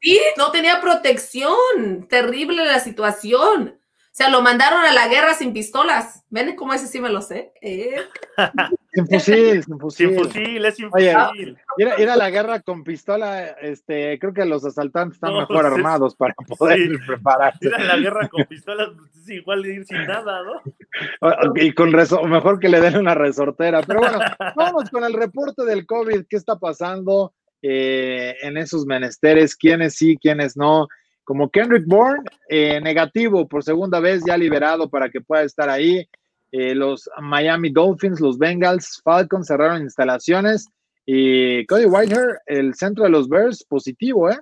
[0.00, 2.06] Sí, no tenía protección.
[2.08, 3.80] Terrible la situación.
[4.10, 6.24] O sea, lo mandaron a la guerra sin pistolas.
[6.30, 7.52] ¿Ven cómo ese sí me lo sé?
[7.62, 7.96] ¿Eh?
[8.92, 10.08] Sin fusil, sin fusil.
[10.08, 11.56] Sin fusil, es sin fusil.
[11.78, 16.16] Ir, a, la guerra con pistola, este, creo que los asaltantes están no, mejor armados
[16.16, 16.98] para poder sí.
[17.06, 17.68] prepararse.
[17.68, 21.54] Ir a la guerra con pistolas es igual de ir sin nada, ¿no?
[21.54, 23.80] Y con mejor que le den una resortera.
[23.82, 24.18] Pero bueno,
[24.56, 26.24] vamos con el reporte del COVID.
[26.28, 27.32] ¿Qué está pasando?
[27.62, 30.88] Eh, en esos menesteres, quiénes sí, quiénes no.
[31.24, 36.08] Como Kendrick Bourne, eh, negativo por segunda vez, ya liberado para que pueda estar ahí.
[36.52, 40.68] Eh, los Miami Dolphins, los Bengals, Falcons cerraron instalaciones.
[41.06, 44.38] Y Cody Whitehair, el centro de los Bears, positivo, ¿eh?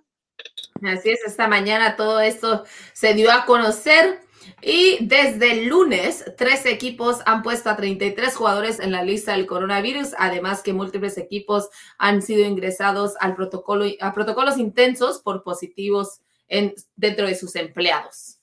[0.83, 4.21] Así es, esta mañana todo esto se dio a conocer.
[4.61, 9.47] Y desde el lunes, tres equipos han puesto a 33 jugadores en la lista del
[9.47, 16.21] coronavirus, además que múltiples equipos han sido ingresados al protocolo, a protocolos intensos por positivos
[16.49, 18.39] en, dentro de sus empleados.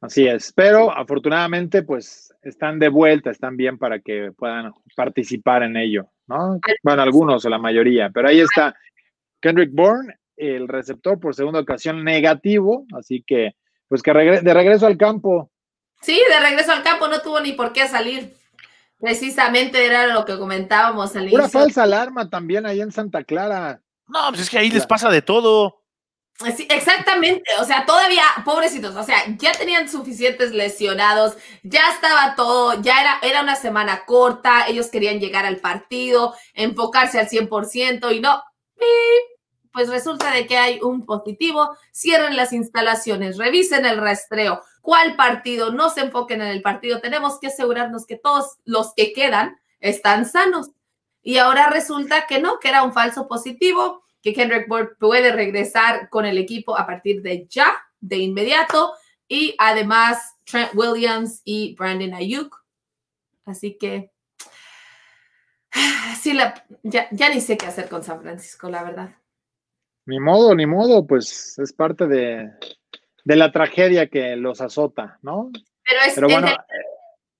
[0.00, 5.78] Así es, pero afortunadamente pues están de vuelta, están bien para que puedan participar en
[5.78, 6.60] ello, ¿no?
[6.82, 8.76] Bueno, algunos o la mayoría, pero ahí está
[9.40, 13.54] Kendrick Bourne, el receptor por segunda ocasión negativo, así que
[13.88, 15.50] pues que regre de regreso al campo.
[16.00, 18.34] Sí, de regreso al campo, no tuvo ni por qué salir.
[18.98, 23.80] Precisamente era lo que comentábamos al Una falsa alarma también ahí en Santa Clara.
[24.06, 25.82] No, pues es que ahí les pasa de todo.
[26.56, 32.82] Sí, exactamente, o sea, todavía, pobrecitos, o sea, ya tenían suficientes lesionados, ya estaba todo,
[32.82, 38.20] ya era, era una semana corta, ellos querían llegar al partido, enfocarse al 100% y
[38.20, 38.42] no,
[39.74, 45.72] pues resulta de que hay un positivo, cierren las instalaciones, revisen el rastreo, cuál partido,
[45.72, 50.26] no se enfoquen en el partido, tenemos que asegurarnos que todos los que quedan están
[50.26, 50.70] sanos.
[51.22, 56.08] Y ahora resulta que no, que era un falso positivo, que Kendrick Bourne puede regresar
[56.08, 58.92] con el equipo a partir de ya, de inmediato,
[59.26, 62.64] y además Trent Williams y Brandon Ayuk.
[63.44, 64.12] Así que
[66.20, 66.38] sí,
[66.84, 69.23] ya ni sé qué hacer con San Francisco, la verdad.
[70.06, 72.50] Ni modo, ni modo, pues es parte de,
[73.24, 75.50] de la tragedia que los azota, ¿no?
[75.82, 76.48] Pero es Pero bueno,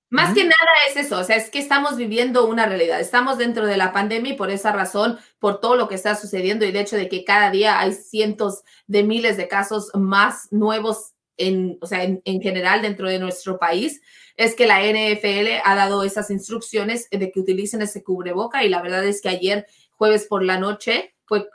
[0.09, 0.55] Más que nada
[0.89, 4.33] es eso, o sea, es que estamos viviendo una realidad, estamos dentro de la pandemia
[4.33, 7.23] y por esa razón, por todo lo que está sucediendo y el hecho de que
[7.23, 12.41] cada día hay cientos de miles de casos más nuevos en, o sea, en, en
[12.41, 14.01] general dentro de nuestro país,
[14.37, 18.81] es que la NFL ha dado esas instrucciones de que utilicen ese cubreboca y la
[18.81, 21.47] verdad es que ayer, jueves por la noche, fue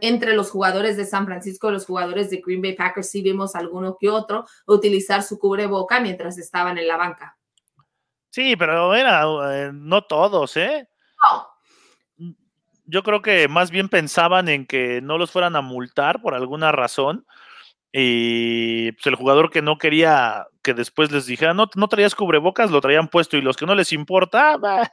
[0.00, 3.56] entre los jugadores de San Francisco y los jugadores de Green Bay Packers, sí vimos
[3.56, 7.36] alguno que otro utilizar su cubreboca mientras estaban en la banca.
[8.30, 10.88] Sí, pero era eh, no todos, ¿eh?
[12.18, 12.34] No,
[12.84, 16.72] Yo creo que más bien pensaban en que no los fueran a multar por alguna
[16.72, 17.26] razón.
[17.92, 22.72] Y pues, el jugador que no quería que después les dijera, no, no traías cubrebocas,
[22.72, 23.36] lo traían puesto.
[23.36, 24.90] Y los que no les importa, bah,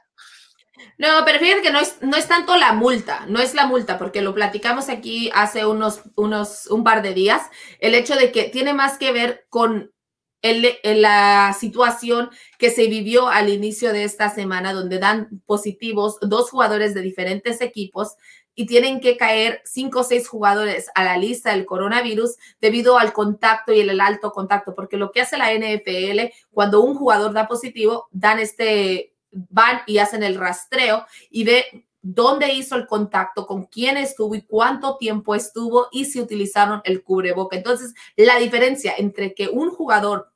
[0.98, 3.98] No, pero fíjate que no es, no es tanto la multa, no es la multa,
[3.98, 7.42] porque lo platicamos aquí hace unos, unos, un par de días,
[7.80, 9.92] el hecho de que tiene más que ver con
[10.42, 16.50] el, la situación que se vivió al inicio de esta semana, donde dan positivos dos
[16.50, 18.16] jugadores de diferentes equipos
[18.54, 23.12] y tienen que caer cinco o seis jugadores a la lista del coronavirus debido al
[23.12, 27.48] contacto y el alto contacto, porque lo que hace la NFL cuando un jugador da
[27.48, 33.66] positivo, dan este, van y hacen el rastreo y ve dónde hizo el contacto, con
[33.66, 37.56] quién estuvo y cuánto tiempo estuvo y si utilizaron el cubreboca.
[37.56, 40.32] Entonces, la diferencia entre que un jugador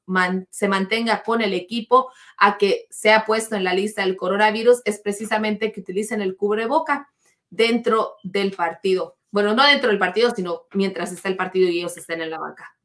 [0.50, 5.00] se mantenga con el equipo a que sea puesto en la lista del coronavirus es
[5.00, 7.10] precisamente que utilicen el cubreboca
[7.50, 9.16] dentro del partido.
[9.32, 12.38] Bueno, no dentro del partido, sino mientras está el partido y ellos estén en la
[12.38, 12.76] banca.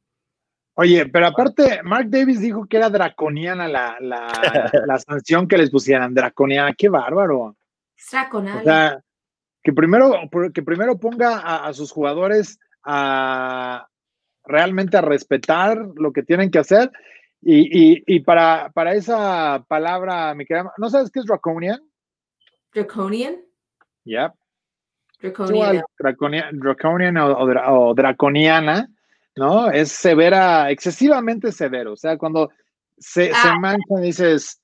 [0.76, 4.28] Oye, pero aparte, Mark Davis dijo que era draconiana la, la,
[4.88, 6.14] la sanción que les pusieran.
[6.14, 7.56] Draconiana, qué bárbaro.
[7.96, 8.60] Extraconal.
[8.60, 9.04] O sea,
[9.64, 10.14] que primero,
[10.54, 13.88] que primero ponga a, a sus jugadores a
[14.44, 16.92] realmente a respetar lo que tienen que hacer.
[17.44, 21.80] Y, y, y para, para esa palabra, mi querida, ¿no sabes qué es draconian?
[22.74, 23.42] Draconian.
[24.06, 24.34] Ya.
[26.00, 26.60] Draconian.
[26.60, 28.88] Draconian o, o dra- o draconiana,
[29.36, 29.70] ¿no?
[29.72, 31.94] Es severa, excesivamente severo.
[31.94, 32.50] O sea, cuando
[32.98, 33.58] se, se Ah.
[33.60, 34.58] manchan, dices.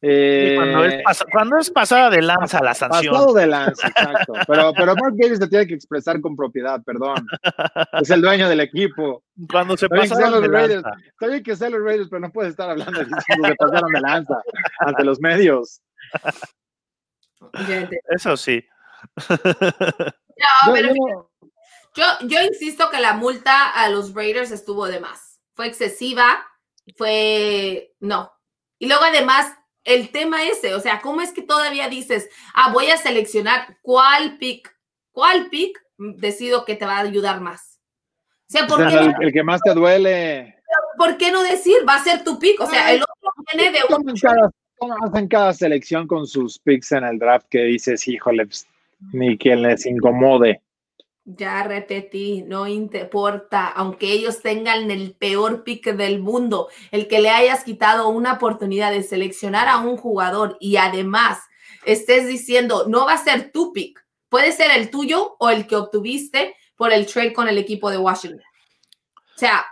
[0.00, 3.12] eh, cuando, es pas- cuando es pasada de lanza la sanción.
[3.12, 4.32] Pasado de lanza, exacto.
[4.46, 7.26] Pero, pero Mark Davis se tiene que expresar con propiedad, perdón.
[8.00, 9.24] Es el dueño del equipo.
[9.50, 11.00] Cuando se Está bien que sean pasaron los de Raiders, lanza.
[11.08, 14.00] está bien que sean los Raiders, pero no puedes estar hablando diciendo que pasaron de
[14.00, 14.40] lanza
[14.80, 15.80] ante los medios.
[18.10, 18.64] Eso sí.
[19.28, 21.30] No, pero yo- yo,
[21.94, 25.40] yo insisto que la multa a los Raiders estuvo de más.
[25.54, 26.46] Fue excesiva,
[26.96, 27.94] fue.
[28.00, 28.32] No.
[28.78, 29.52] Y luego, además,
[29.84, 34.38] el tema ese, o sea, ¿cómo es que todavía dices, ah, voy a seleccionar cuál
[34.38, 34.70] pick,
[35.12, 37.80] cuál pick decido que te va a ayudar más?
[38.48, 40.56] O sea, o ¿por, sea, qué, el, no, el que más te duele.
[40.96, 42.60] por qué no decir, va a ser tu pick?
[42.60, 44.50] O sea, el otro viene de un cada,
[45.06, 48.66] hacen cada selección con sus picks en el draft que dices, híjole, pues,
[49.12, 50.60] ni que les incomode.
[51.30, 57.28] Ya repetí, no importa, aunque ellos tengan el peor pick del mundo, el que le
[57.28, 61.38] hayas quitado una oportunidad de seleccionar a un jugador y además
[61.84, 65.76] estés diciendo, no va a ser tu pick, puede ser el tuyo o el que
[65.76, 68.40] obtuviste por el trade con el equipo de Washington.
[69.36, 69.66] O sea,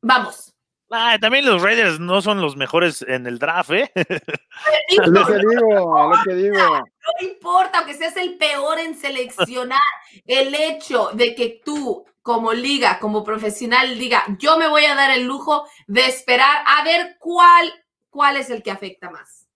[0.00, 0.53] vamos.
[0.96, 3.90] Ah, también los Raiders no son los mejores en el draft, ¿eh?
[3.96, 6.78] Es lo que digo, es lo que digo.
[6.78, 9.80] No importa, aunque seas el peor en seleccionar,
[10.24, 15.10] el hecho de que tú como liga, como profesional diga, yo me voy a dar
[15.10, 17.72] el lujo de esperar a ver cuál,
[18.08, 19.48] cuál es el que afecta más.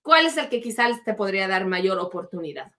[0.00, 2.72] ¿Cuál es el que quizás te podría dar mayor oportunidad?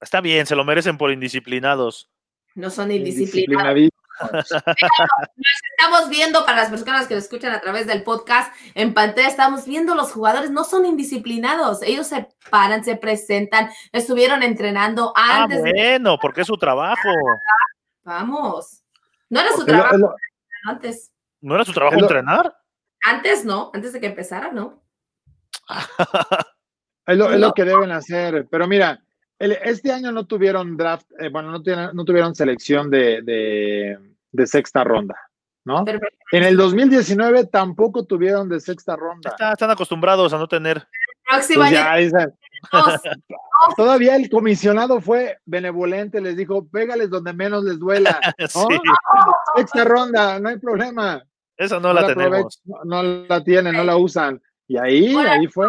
[0.00, 2.10] Está bien, se lo merecen por indisciplinados.
[2.56, 3.88] No son indisciplinados.
[5.76, 9.64] Estamos viendo, para las personas que lo escuchan a través del podcast, en pantalla estamos
[9.66, 11.82] viendo los jugadores no son indisciplinados.
[11.82, 15.62] Ellos se paran, se presentan, estuvieron entrenando Ah, antes.
[15.62, 17.08] de- bueno, porque es su trabajo.
[18.04, 18.82] Vamos.
[19.30, 20.14] No era su trabajo lo-
[20.64, 21.12] antes.
[21.40, 22.56] ¿No era su trabajo lo- entrenar?
[23.04, 24.82] Antes no, antes de que empezara, ¿no?
[27.06, 27.54] Es lo, es lo No.
[27.54, 28.46] que deben hacer.
[28.50, 29.00] Pero mira,
[29.38, 33.98] este año no tuvieron draft, eh, bueno, no tuvieron, no tuvieron selección de, de-
[34.32, 35.14] de sexta ronda,
[35.64, 35.84] ¿no?
[36.32, 39.30] En el 2019 tampoco tuvieron de sexta ronda.
[39.30, 40.86] Está- están acostumbrados a no tener.
[41.30, 41.96] Pues ya,
[43.76, 48.18] todavía el comisionado fue benevolente, les dijo, pégales donde menos les duela.
[49.56, 51.22] Sexta ronda, no hay problema.
[51.56, 52.60] esa no la tenemos.
[52.64, 54.40] no, no la tienen, no la usan.
[54.66, 55.66] Y ahí, ahí fue.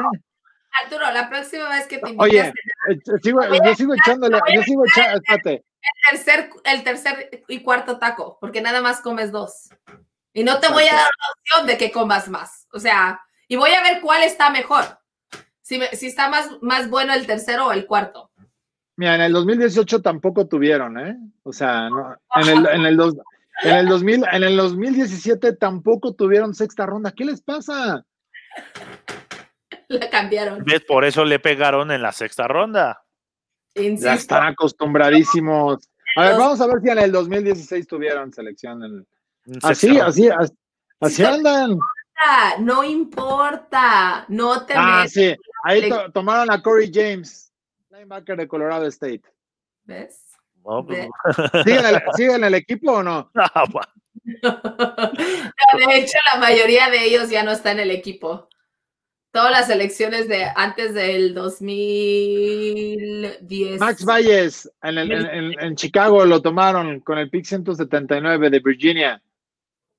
[0.84, 2.54] Arturo, la próxima vez que te Oye, invites
[2.90, 7.98] eh, sigo- yo sigo echándole, yo sigo echando, espérate, el tercer, el tercer y cuarto
[8.00, 9.70] taco, porque nada más comes dos.
[10.34, 12.68] Y no te voy a dar la opción de que comas más.
[12.72, 14.86] O sea, y voy a ver cuál está mejor.
[15.62, 18.32] Si, me- si está más, más bueno el tercero o el cuarto.
[18.96, 21.16] Mira, en el 2018 tampoco tuvieron, ¿eh?
[21.44, 23.16] O sea, no, en, el, en, el dos-
[23.64, 27.12] en, el 2000, en el 2017 tampoco tuvieron sexta ronda.
[27.16, 28.06] ¿Qué les pasa?
[30.00, 30.64] La cambiaron.
[30.64, 30.82] ¿Ves?
[30.86, 33.04] Por eso le pegaron en la sexta ronda.
[33.76, 35.90] Ya están acostumbradísimos.
[36.16, 38.84] A ver, vamos a ver si en el 2016 tuvieron selección.
[38.84, 39.08] en-
[39.46, 40.54] En Así, así, así,
[41.00, 41.80] así andan.
[42.60, 44.26] No importa.
[44.28, 45.12] No te Ah, metas.
[45.14, 45.36] sí.
[45.64, 47.52] Ahí to- tomaron a Corey James,
[47.90, 49.24] linebacker de Colorado State.
[49.86, 50.26] ¿Ves?
[50.66, 51.08] No, pues,
[51.64, 53.32] ¿Sigue en el, sigue en el equipo o no?
[53.36, 53.64] ah.
[54.44, 58.50] No, de hecho, la mayoría de ellos ya no está en el equipo.
[59.32, 63.80] Todas las elecciones de antes del 2010.
[63.80, 68.60] Max Valles en, el- en- en- en Chicago lo tomaron con el pick 179 de
[68.60, 69.22] Virginia.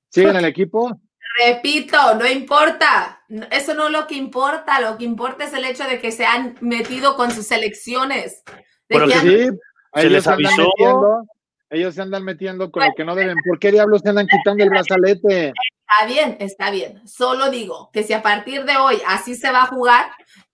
[0.09, 0.99] ¿Sigue en el equipo?
[1.45, 3.21] Repito, no importa.
[3.51, 4.81] Eso no es lo que importa.
[4.81, 8.43] Lo que importa es el hecho de que se han metido con sus selecciones.
[8.45, 8.53] De
[8.89, 9.37] Pero que que han- Sí,
[9.93, 10.63] ¿Se ellos les se andan avisó?
[10.77, 11.23] metiendo,
[11.69, 13.37] ellos se andan metiendo con lo que no deben.
[13.47, 15.53] ¿Por qué diablos se andan quitando el brazalete?
[15.91, 17.05] Está bien, está bien.
[17.07, 20.05] Solo digo que si a partir de hoy así se va a jugar,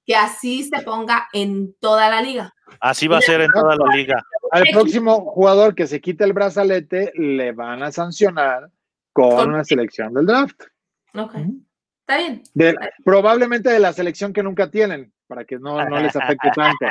[0.06, 2.54] que así se ponga en toda la liga.
[2.80, 4.24] Así va a ser en toda la liga.
[4.52, 8.70] Al próximo jugador que se quite el brazalete le van a sancionar
[9.14, 10.62] con una selección del draft.
[11.14, 11.36] Ok.
[12.02, 12.44] Está bien.
[12.54, 16.86] De- probablemente de la selección que nunca tienen, para que no, no les afecte tanto.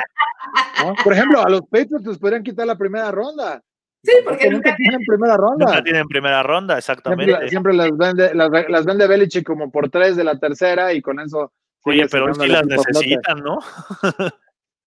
[0.83, 0.93] ¿no?
[1.03, 3.61] Por ejemplo, a los Patriots les podrían quitar la primera ronda.
[4.03, 5.83] Sí, porque nunca tienen primera Nunca ronda.
[5.83, 7.49] tienen primera ronda, Siempre, exactamente.
[7.49, 11.19] siempre las vende, las, las vende Belichick como por tres de la tercera y con
[11.19, 11.51] eso.
[11.83, 13.59] Oye, pero sí las necesitan, ¿no?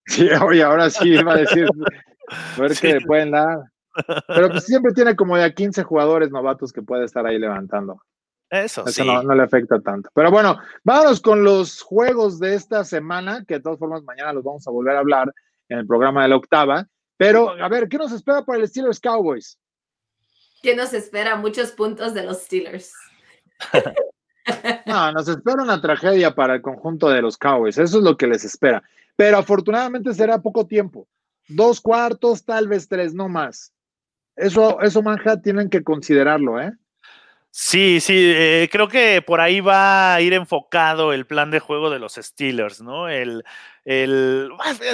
[0.07, 1.69] Sí, oye, ahora sí iba a decir,
[2.57, 2.81] a ver Sí.
[2.89, 3.59] qué le pueden dar.
[4.27, 8.01] Pero pues siempre tiene como ya 15 jugadores novatos que puede estar ahí levantando.
[8.49, 9.07] Eso Eso sí.
[9.07, 10.11] no, no le afecta tanto.
[10.15, 14.43] Pero bueno, vámonos con los juegos de esta semana, que de todas formas mañana los
[14.43, 15.33] vamos a volver a hablar
[15.69, 16.87] en el programa de la octava.
[17.21, 19.59] Pero, a ver, ¿qué nos espera para el Steelers Cowboys?
[20.63, 21.37] ¿Qué nos espera?
[21.37, 22.95] Muchos puntos de los Steelers.
[24.87, 27.77] No, nos espera una tragedia para el conjunto de los Cowboys.
[27.77, 28.83] Eso es lo que les espera.
[29.17, 31.07] Pero afortunadamente será poco tiempo.
[31.47, 33.75] Dos cuartos, tal vez tres, no más.
[34.35, 36.73] Eso, eso, Manja, tienen que considerarlo, ¿eh?
[37.53, 41.91] Sí, sí, eh, creo que por ahí va a ir enfocado el plan de juego
[41.91, 43.09] de los Steelers, ¿no?
[43.09, 43.43] El,
[43.85, 44.49] el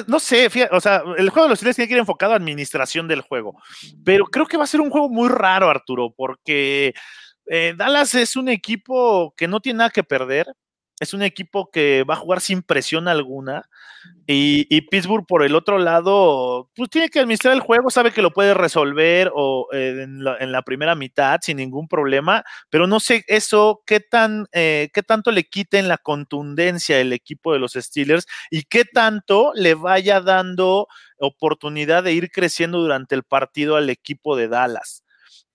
[0.07, 2.37] no sé, fíjate, o sea, el juego de los Steelers tiene que ir enfocado a
[2.37, 3.61] administración del juego,
[4.05, 6.95] pero creo que va a ser un juego muy raro, Arturo, porque
[7.47, 10.47] eh, Dallas es un equipo que no tiene nada que perder,
[10.99, 13.69] es un equipo que va a jugar sin presión alguna.
[14.29, 18.33] Y, Pittsburgh, por el otro lado, pues tiene que administrar el juego, sabe que lo
[18.33, 23.83] puede resolver o, eh, en, la, primera mitad sin ningún problema, pero no sé eso
[23.87, 28.65] qué, tan, eh, qué tanto le quiten la contundencia el equipo de los Steelers y
[28.65, 30.89] qué tanto le vaya dando
[31.19, 35.05] oportunidad de ir creciendo durante el partido al equipo de Dallas.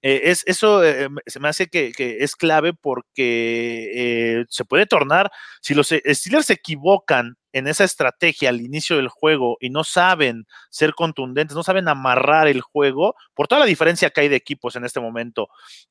[0.01, 0.81] Eh, es, eso
[1.25, 5.29] se me hace que, que es clave porque se puede tornar,
[5.61, 10.45] si los Steelers se equivocan en esa estrategia al inicio del juego y no saben
[10.69, 14.75] ser contundentes, no saben amarrar el juego, por toda la diferencia que hay de equipos
[14.75, 15.49] en este momento.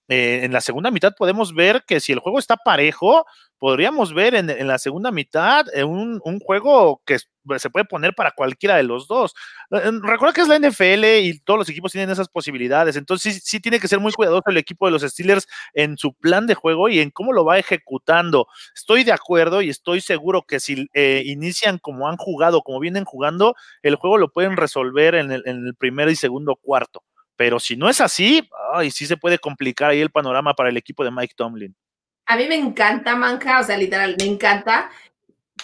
[0.08, 3.24] Eh, en la segunda mitad podemos ver que si el juego está parejo,
[3.60, 8.76] podríamos ver en, la segunda mitad eh, un, juego que se puede poner para cualquiera
[8.76, 9.34] de los dos.
[9.70, 13.40] Eh, Recuerda que es la NFL y todos los equipos tienen esas posibilidades, entonces sí,
[13.44, 16.54] sí, tiene que ser muy cuidadoso el equipo de los Steelers en su plan de
[16.54, 18.46] juego y en cómo lo va ejecutando.
[18.74, 23.04] Estoy de acuerdo y estoy seguro que si eh, inician como han jugado, como vienen
[23.04, 27.02] jugando, el juego lo pueden resolver en el, en el primer y segundo cuarto
[27.36, 30.78] Pero si no es así, ay, sí se puede complicar ahí el panorama para el
[30.78, 31.76] equipo de Mike Tomlin.
[32.30, 34.88] A mí me encanta, Manca, o sea, literal, me encanta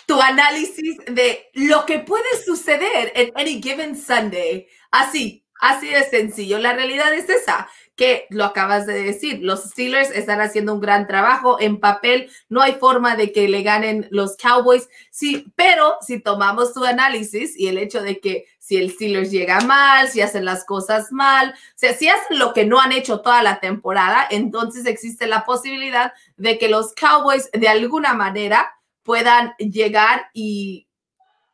[0.05, 4.67] tu análisis de lo que puede suceder en any given Sunday.
[4.91, 6.59] Así, así de sencillo.
[6.59, 11.07] La realidad es esa que lo acabas de decir, los Steelers están haciendo un gran
[11.07, 16.21] trabajo en papel, no hay forma de que le ganen los Cowboys, sí, pero si
[16.21, 20.45] tomamos tu análisis y el hecho de que si el Steelers llega mal, si hacen
[20.45, 24.27] las cosas mal, o sea, si hacen lo que no han hecho toda la temporada,
[24.31, 30.87] entonces existe la posibilidad de que los Cowboys de alguna manera puedan llegar y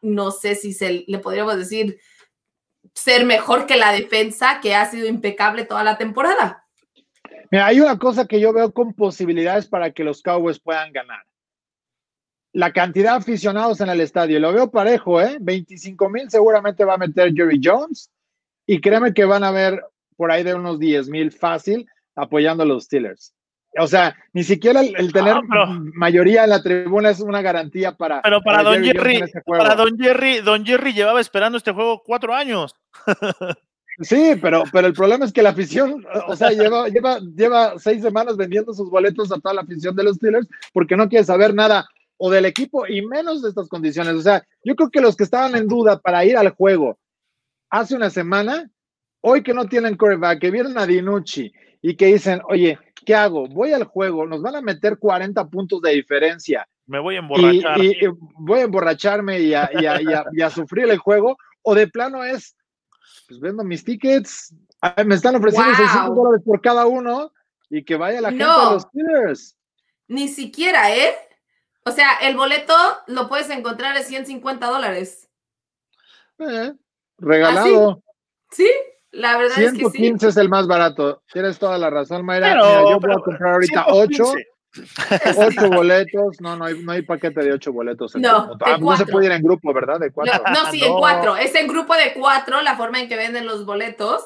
[0.00, 2.00] no sé si se le podríamos decir
[2.94, 6.66] ser mejor que la defensa que ha sido impecable toda la temporada.
[7.50, 11.22] Mira, hay una cosa que yo veo con posibilidades para que los Cowboys puedan ganar.
[12.52, 15.38] La cantidad de aficionados en el estadio, lo veo parejo, ¿eh?
[15.40, 18.10] 25 mil seguramente va a meter Jerry Jones
[18.66, 19.82] y créeme que van a ver
[20.16, 23.34] por ahí de unos 10 mil fácil apoyando a los Steelers.
[23.78, 25.36] O sea, ni siquiera el, tener
[25.94, 28.20] mayoría en la tribuna es una garantía para.
[28.20, 32.74] Pero para, Don Jerry, para Don Jerry, Don Jerry llevaba esperando este juego cuatro años.
[34.00, 38.02] Sí, pero, pero el problema es que la afición, o sea, lleva, lleva, lleva seis
[38.02, 41.54] semanas vendiendo sus boletos a toda la afición de los Steelers porque no quiere saber
[41.54, 44.14] nada o del equipo y menos de estas condiciones.
[44.14, 46.98] O sea, yo creo que los que estaban en duda para ir al juego
[47.70, 48.70] hace una semana,
[49.20, 53.46] hoy que no tienen coreback, que vieron a Dinucci y que dicen, oye, ¿qué hago?
[53.48, 56.66] Voy al juego, nos van a meter 40 puntos de diferencia.
[56.86, 57.82] Me voy a emborrachar.
[57.82, 57.96] Y,
[58.38, 61.36] voy a emborracharme y a, sufrir el juego.
[61.62, 62.56] O de plano es,
[63.28, 64.54] pues vendo mis tickets,
[65.06, 67.32] me están ofreciendo 600 dólares por cada uno
[67.70, 69.56] y que vaya la gente a los Steelers.
[70.08, 71.14] Ni siquiera, ¿eh?
[71.84, 72.74] O sea, el boleto
[73.06, 75.28] lo puedes encontrar en 150 dólares.
[76.38, 76.72] Eh,
[77.18, 77.90] regalado.
[77.90, 78.12] ¿Ah,
[78.50, 78.70] sí?
[79.12, 80.14] La verdad es que sí.
[80.20, 81.22] es el más barato.
[81.32, 82.58] Tienes toda la razón, Mayra.
[82.58, 84.24] yo voy a comprar ahorita 8.
[85.36, 86.40] 8 boletos.
[86.40, 88.16] No, no hay, no hay paquete de 8 boletos.
[88.16, 90.00] no, ah, no se puede ir en grupo, ¿verdad?
[90.00, 90.42] De cuatro.
[90.50, 91.36] No, sí, en 4.
[91.36, 94.22] Es en grupo de 4 la forma en que venden los boletos.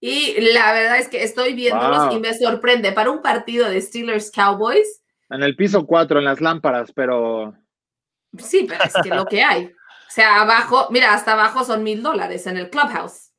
[0.00, 2.92] Y la verdad es que estoy viéndolos y me sorprende.
[2.92, 5.02] Para un partido de Steelers Cowboys.
[5.28, 7.54] En el piso 4, en las lámparas, pero.
[8.38, 9.66] Sí, pero es que lo que hay.
[9.66, 13.31] O sea, abajo, mira, hasta abajo son mil dólares en el clubhouse.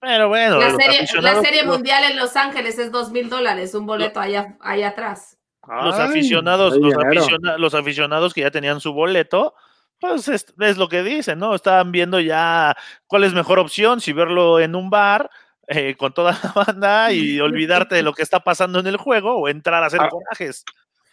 [0.00, 0.58] Pero bueno.
[0.58, 5.38] La serie, mundial en Los Ángeles es dos mil dólares, un boleto allá, allá atrás.
[5.68, 9.54] Los aficionados, los, aficionados que ya tenían su boleto,
[10.00, 11.54] pues es, lo que dicen, ¿no?
[11.54, 12.76] Estaban viendo ya
[13.06, 15.30] cuál es mejor opción, si verlo en un bar
[15.68, 19.36] eh, con toda la banda y olvidarte de lo que está pasando en el juego
[19.36, 20.64] o entrar a hacer ah, corajes.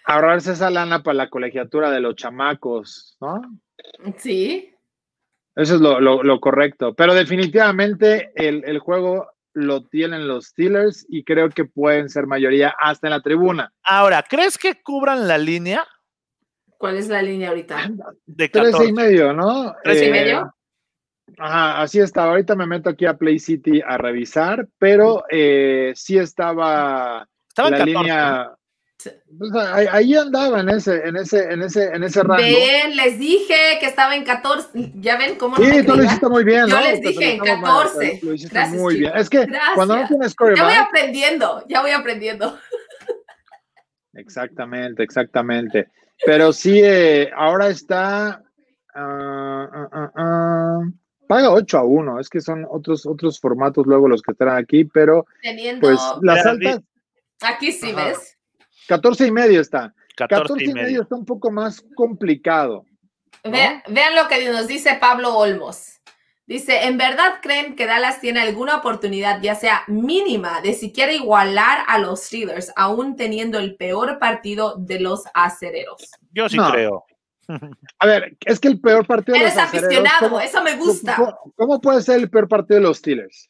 [0.05, 3.41] Ahorrarse esa lana para la colegiatura de los chamacos, ¿no?
[4.17, 4.73] Sí.
[5.55, 6.93] Eso es lo, correcto.
[6.93, 13.07] Pero definitivamente el, juego lo tienen los Steelers y creo que pueden ser mayoría hasta
[13.07, 13.73] en la tribuna.
[13.83, 15.85] Ahora, ¿crees que cubran la línea?
[16.77, 17.91] ¿Cuál es la línea ahorita?
[18.25, 19.75] De 13 y medio, ¿no?
[19.83, 20.55] ¿Tres y eh, medio?
[21.37, 22.23] Ajá, así está.
[22.23, 27.85] Ahorita me meto aquí a Play City a revisar, pero eh, sí estaba, estaba la
[27.85, 28.58] línea.
[29.01, 32.43] Pues, ahí, andaba en ese, en ese, en ese, en ese rango.
[32.43, 34.91] Ven, les dije que estaba en 14.
[34.95, 36.67] Ya ven cómo Sí, tú lo hiciste muy bien.
[36.67, 38.19] Yo les dije en 14.
[38.23, 39.13] lo hiciste muy bien.
[39.15, 40.57] Es que cuando no tienes coreback.
[40.57, 42.57] Ya voy aprendiendo, ya voy aprendiendo.
[44.13, 45.87] Exactamente, exactamente.
[46.25, 48.43] Pero sí, eh, ahora está.
[48.93, 49.63] Uh,
[50.01, 50.93] uh,
[51.25, 52.19] paga 8 a 1.
[52.19, 55.25] Es que son otros, otros formatos luego los que están aquí, pero.
[55.41, 55.87] Teniendo.
[55.87, 56.81] Pues las altas.
[57.41, 58.38] Aquí sí, ¿ves?
[58.89, 59.93] 14 y medio está.
[60.17, 61.03] 14, y, medio.
[61.03, 62.85] está un poco más complicado.
[63.43, 63.83] Vean,
[64.15, 66.01] lo que nos dice Pablo Olmos.
[66.47, 71.83] Dice, ¿en verdad creen que Dallas tiene alguna oportunidad, ya sea mínima, de siquiera igualar
[71.87, 76.09] a los Steelers, aún teniendo el peor partido de los acereros?
[76.33, 77.05] Yo sí creo.
[77.99, 81.37] A ver, es que el peor partido de los aficionado, eso me gusta.
[81.55, 83.49] ¿cómo, puede ser el peor partido de los Steelers?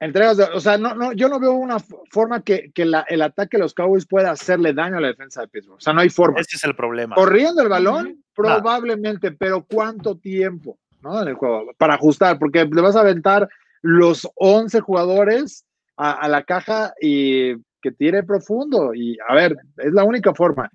[0.00, 1.78] Entregas o sea, no, no, yo no veo una
[2.10, 5.48] forma que, que el ataque de los Cowboys pueda hacerle daño a la defensa de
[5.48, 5.76] Pittsburgh.
[5.76, 6.40] O sea, no hay forma.
[6.40, 7.14] Ese es el problema.
[7.14, 11.20] Corriendo el balón, probablemente, pero ¿cuánto tiempo ¿no?
[11.20, 12.38] en el juego para ajustar?
[12.38, 13.48] Porque le vas a aventar
[13.82, 18.94] los 11 jugadores a, la caja y que tire profundo.
[18.94, 20.70] Y a ver, es la única forma.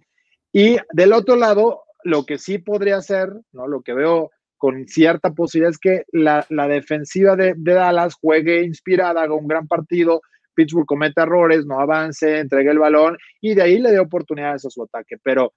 [0.54, 3.68] Y del otro lado, lo que sí podría ser, ¿no?
[3.68, 4.30] Lo que veo
[4.66, 10.22] con cierta posibilidad es que la, defensiva de, Dallas juegue inspirada, haga un gran partido,
[10.56, 14.72] Pittsburgh cometa errores, no avance, entregue el balón y de ahí le dé oportunidades a
[14.72, 15.18] su ataque.
[15.22, 15.54] Pero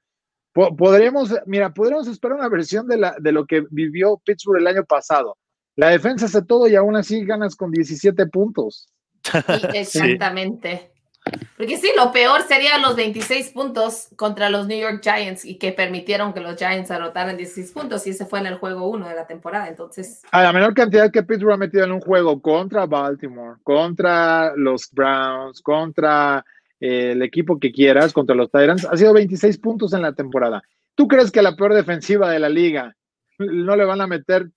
[0.52, 4.84] podremos, mira, podríamos esperar una versión de, la, de lo que vivió Pittsburgh el año
[4.84, 5.38] pasado.
[5.74, 8.92] La defensa hace todo y aún así ganas con 17 puntos.
[9.72, 10.92] Exactamente.
[11.56, 15.72] Porque sí, lo peor serían los 26 puntos contra los New York Giants y que
[15.72, 19.14] permitieron que los Giants anotaran 16 puntos y ese fue en el juego 1 de
[19.14, 19.68] la temporada.
[19.68, 24.52] Entonces, A la menor cantidad que Pittsburgh ha metido en un juego contra Baltimore, contra
[24.56, 26.44] los Browns, contra
[26.80, 30.62] eh, el equipo que quieras, contra los Tyrants, ha sido 26 puntos en la temporada.
[30.94, 32.94] ¿Tú crees que a la peor defensiva de la liga
[33.38, 34.48] no le van a meter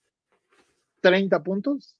[1.01, 1.95] 30 puntos?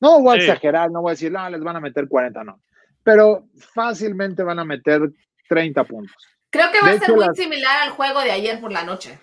[0.00, 0.46] No voy a Sí.
[0.46, 2.60] exagerar, no voy a decir, no, les van a meter 40, no.
[3.06, 5.00] Pero fácilmente van a meter
[5.48, 6.16] 30 puntos.
[6.50, 8.72] creo que va De a ser hecho, muy las- similar al juego de ayer por
[8.72, 9.16] la noche.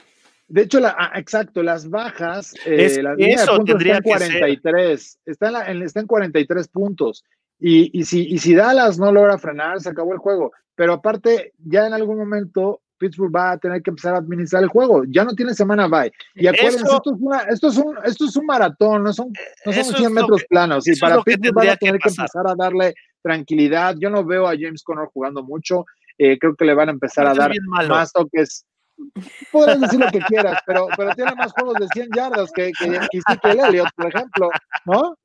[0.47, 3.73] De hecho, la, ah, exacto, las bajas, eh, Es la que línea de eso puntos
[3.75, 4.39] tendría está en que ser.
[4.39, 7.23] 43, está en, la- en- está en 43 puntos.
[7.59, 10.51] Y, y, si, y si Dallas no logra frenar, se acabó el juego.
[10.75, 14.69] Pero aparte, ya en algún momento Pittsburgh va a tener que empezar a administrar el
[14.69, 15.03] juego.
[15.07, 16.11] Ya no tiene semana bye.
[16.35, 19.27] Y acuérdense, Eso- esto, es una- esto, es un, esto es un maratón, no son,
[19.65, 20.87] no son Eso es 100 lo metros que- planos.
[20.87, 22.93] Y para Pittsburgh van a que tener que, empezar a darle
[23.23, 23.95] tranquilidad.
[23.97, 25.85] Yo no veo a James Conner jugando mucho.
[26.17, 27.89] Eh, creo que le van a empezar a dar malo.
[27.95, 28.65] más toques.
[29.51, 32.85] Podrás decir lo que quieras, pero, pero tiene más juegos de 100 yardas que, que,
[33.11, 34.49] que Ezekiel Elliott, por ejemplo,
[34.85, 35.15] ¿no?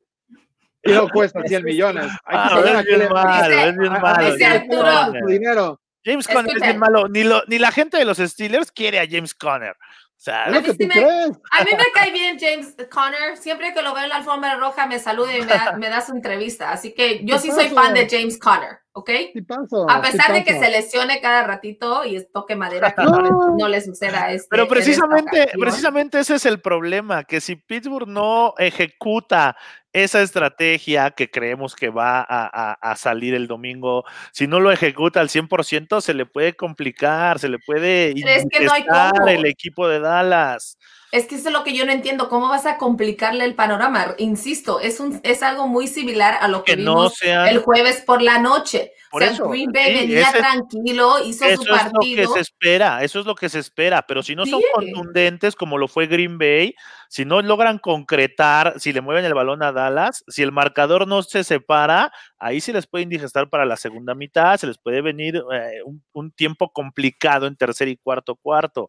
[0.82, 2.04] Y no cuesta 100 millones.
[2.24, 4.00] Hay que Ah, saber a es qué le bien malo, Dice- es bien a- a-
[4.00, 4.32] malo.
[4.32, 5.22] dice a- James Arturo- a- Conner.
[5.22, 5.80] su dinero.
[6.04, 7.08] James Conner es bien malo.
[7.08, 9.76] Ni, lo, ni la gente de los Steelers quiere a James Conner.
[10.18, 11.30] O sea, Es lo que sí tú me- crees.
[11.52, 13.36] A mí me cae bien James Conner.
[13.36, 16.00] Siempre que lo veo en la alfombra roja me saluda y me da, me da
[16.00, 16.72] su entrevista.
[16.72, 19.10] Así que yo sí soy fan de James Conner, ¿ok?
[19.32, 23.20] Tipazo, A pesar de que se lesione cada ratito y es toque madera que no,
[23.20, 24.48] le, no le suceda a este.
[24.50, 29.56] Pero precisamente, precisamente ese es el problema, que si Pittsburgh no ejecuta
[30.04, 34.70] esa estrategia que creemos que va a, a- a salir el domingo, si no lo
[34.72, 38.14] ejecuta al 100%, se le puede complicar, se le puede es
[38.50, 39.28] que no hay indigestar cómo.
[39.28, 40.78] el equipo de Dallas.
[41.10, 42.28] Es que eso es lo que yo no entiendo.
[42.28, 44.14] ¿Cómo vas a complicarle el panorama?
[44.18, 48.02] Insisto, es, un, es algo muy similar a lo que, Que no vimos el jueves
[48.06, 48.92] por la noche.
[49.10, 51.76] Por o sea, eso, Green Bay sí, venía ese- tranquilo, hizo Eso su es lo
[51.78, 52.34] que partido.
[52.34, 54.66] se espera, eso es lo que se espera, pero si no son Sí.
[54.74, 56.74] contundentes como lo fue Green Bay,
[57.08, 61.22] si no logran concretar, si le mueven el balón a Dallas, si el marcador no
[61.22, 65.42] se separa, ahí sí les puede indigestar para la segunda mitad, se les puede venir
[65.52, 68.88] eh, un, un tiempo complicado en tercer y cuarto cuarto.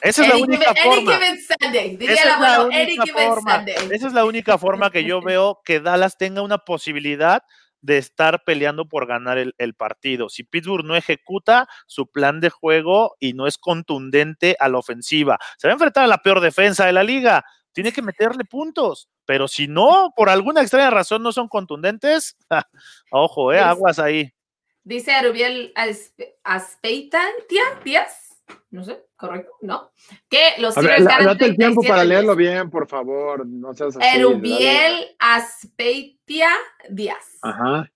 [0.00, 1.18] Esa es la única forma.
[3.90, 7.42] Esa es la única forma que yo veo que Dallas tenga una posibilidad
[7.82, 10.28] de estar peleando por ganar el, el partido.
[10.28, 15.38] Si Pittsburgh no ejecuta su plan de juego y no es contundente a la ofensiva,
[15.58, 17.44] se va a enfrentar a la peor defensa de la liga.
[17.72, 19.08] Tiene que meterle puntos.
[19.24, 22.68] Pero si no, por alguna extraña razón, no son contundentes, ja,
[23.10, 24.32] ojo, eh, aguas ahí.
[24.84, 29.90] Dice Arubiel Aspe- Aspeitantia Díaz, no sé, correcto, ¿no?
[30.28, 32.08] Que los A ver, Steelers la- ganan date el tiempo 37 para días.
[32.08, 33.46] leerlo bien, por favor.
[33.46, 34.18] No seas así.
[34.18, 36.50] Erubiel Aspeitia
[36.90, 37.38] Díaz.
[37.42, 37.90] Ajá.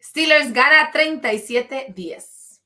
[0.00, 2.62] Steelers gana 37 días.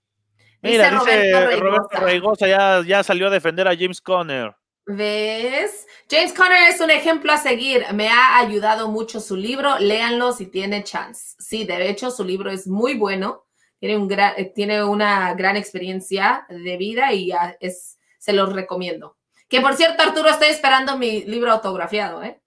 [0.60, 0.96] Mira, dice
[1.32, 2.04] Roberto Roberto Reigosa.
[2.04, 4.54] Reigosa, ya, ya salió a defender a James Conner.
[4.86, 5.86] ¿Ves?
[6.10, 7.84] James Conner es un ejemplo a seguir.
[7.94, 9.78] Me ha ayudado mucho su libro.
[9.78, 11.34] Léanlo si tiene chance.
[11.38, 13.44] Sí, de hecho, su libro es muy bueno.
[13.82, 19.16] Tiene, un gran, eh, tiene una gran experiencia de vida y es, se los recomiendo.
[19.48, 22.40] Que por cierto, Arturo, estoy esperando mi libro autografiado, ¿eh?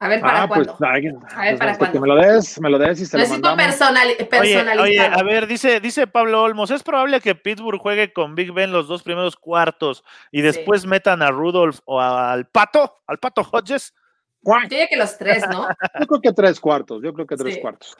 [0.00, 0.86] A ver para Ah, pues, cuándo.
[0.86, 2.00] A ver, pues, ¿para que cuándo?
[2.00, 3.74] me lo des, me lo des y se lo Necesito mandamos.
[3.78, 4.82] personali- Oye, personalizado.
[4.82, 8.72] oye, a ver, dice, dice Pablo Olmos, es probable que Pittsburgh juegue con Big Ben
[8.72, 13.42] los dos primeros cuartos y después metan a Rudolph o a- al Pato, al Pato
[13.42, 13.92] Hodges.
[14.40, 15.68] Yo diría que los tres, ¿no?
[16.00, 17.60] Yo creo que tres cuartos, yo creo que tres Sí.
[17.60, 17.94] cuartos.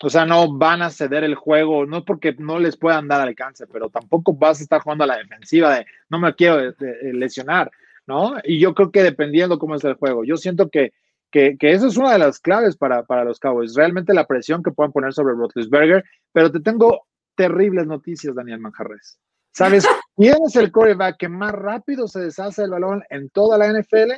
[0.00, 3.66] O sea, no van a ceder el juego, no porque no les puedan dar alcance,
[3.66, 7.12] pero tampoco vas a estar jugando a la defensiva de no me quiero eh, eh,
[7.12, 7.70] lesionar,
[8.06, 8.36] ¿no?
[8.44, 10.92] Y yo creo que dependiendo cómo es el juego, yo siento que,
[11.32, 14.62] que, que eso es una de las claves para, para los Cowboys, realmente la presión
[14.62, 19.18] que puedan poner sobre Roethlisberger, pero te tengo terribles noticias, Daniel Manjarres.
[19.52, 19.84] ¿Sabes
[20.16, 24.12] quién es el quarterback que más rápido se deshace el balón en toda la NFL?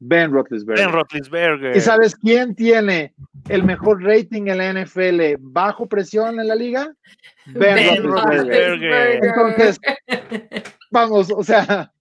[0.00, 0.86] Ben Roethlisberger.
[0.86, 1.76] Ben Roethlisberger.
[1.76, 3.14] ¿Y sabes quién tiene
[3.48, 6.92] el mejor rating en la NFL bajo presión en la liga?
[7.46, 8.80] Ben, Ben Roethlisberger.
[8.80, 9.24] Roethlisberger.
[9.24, 9.80] Entonces,
[10.90, 11.92] vamos, o sea,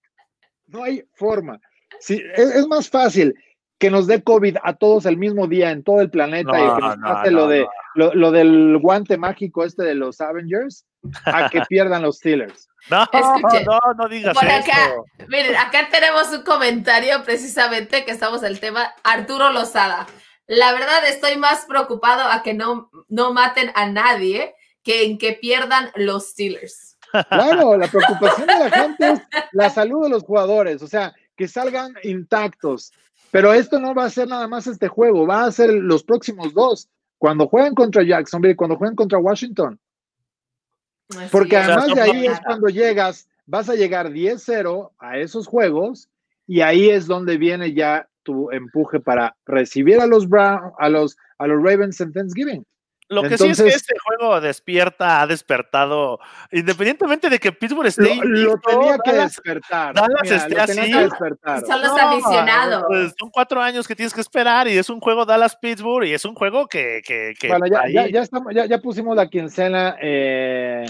[0.67, 1.59] no hay forma.
[1.99, 3.35] Sí, es, es más fácil
[3.77, 6.81] que nos dé COVID a todos el mismo día en todo el planeta y que
[6.81, 10.85] nos no, pase no, lo, de, lo del guante mágico este de los Avengers
[11.25, 12.67] a que pierdan los Steelers.
[12.89, 14.55] No, Escuche, no, no digas por eso.
[14.57, 14.93] acá.
[15.27, 20.07] Miren, acá tenemos un comentario precisamente que estamos en el tema Arturo Lozada.
[20.47, 25.33] La verdad estoy más preocupado a que no, no maten a nadie que en que
[25.33, 26.97] pierdan los Steelers.
[27.29, 29.21] Claro, la preocupación de la gente es
[29.51, 30.81] la salud de los jugadores.
[30.81, 32.91] O sea, que salgan intactos.
[33.31, 36.53] Pero esto no va a ser nada más este juego, va a ser los próximos
[36.53, 39.79] dos, cuando jueguen contra Jacksonville, cuando jueguen contra Washington.
[41.31, 46.09] Porque además de ahí es cuando llegas, vas a llegar 10-0 a esos juegos
[46.45, 51.17] y ahí es donde viene ya tu empuje para recibir a los Brown, a los,
[51.37, 52.63] a los Ravens en Thanksgiving.
[53.09, 56.19] Lo que sí es que este juego despierta, ha despertado,
[56.51, 59.95] independientemente de que Pittsburgh esté Lo, lo tenía que despertar.
[59.95, 60.91] Dallas Mira, esté lo así.
[60.93, 61.61] que despertar.
[61.65, 62.83] Son los No, aficionados.
[62.87, 66.23] pues, son cuatro años que tienes que esperar y es un juego Dallas-Pittsburgh y es
[66.23, 67.01] un juego que...
[67.03, 70.85] que, que Bueno, ya, ahí- ya, ya, estamos, ya, ya pusimos la quincena eh,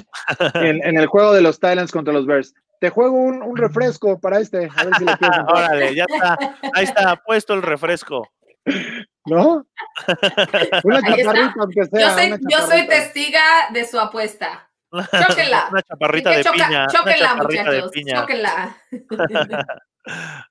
[0.56, 2.54] en, en el juego de los Titans contra los Bears.
[2.82, 6.38] Te juego un, un refresco para este, a ver si entrar, Órale, ya está.
[6.74, 8.28] Ahí está puesto el refresco.
[9.26, 9.66] ¿no?
[10.84, 12.00] Una chaparrita, aunque sea.
[12.02, 12.90] Yo soy, una yo soy chaparrita.
[12.96, 13.42] testiga
[13.72, 14.70] de su apuesta.
[15.28, 15.68] Chóquenla.
[15.72, 16.68] Una chaparrita de choca- piña.
[16.84, 17.92] una Chóquenla, muchachos.
[17.92, 18.22] piña.
[18.22, 18.78] Chóquenla.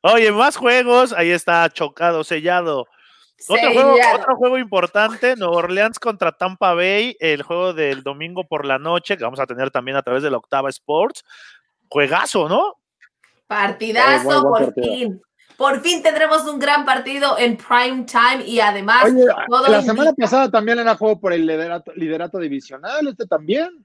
[0.03, 1.13] Oye, más juegos.
[1.13, 2.87] Ahí está chocado, sellado.
[3.49, 4.19] Otro juego, Sellado.
[4.19, 9.17] otro juego importante, Nueva Orleans contra Tampa Bay, el juego del domingo por la noche,
[9.17, 11.25] que vamos a tener también a través de la Octava Sports.
[11.89, 12.75] Juegazo, ¿no?
[13.47, 14.95] Partidazo, buen- buen por partido.
[14.97, 15.23] fin.
[15.59, 20.11] Por fin tendremos un gran partido en prime time y además Oye, todo la semana
[20.11, 23.85] indica- pasada también era juego por el liderato, liderato divisional, este también.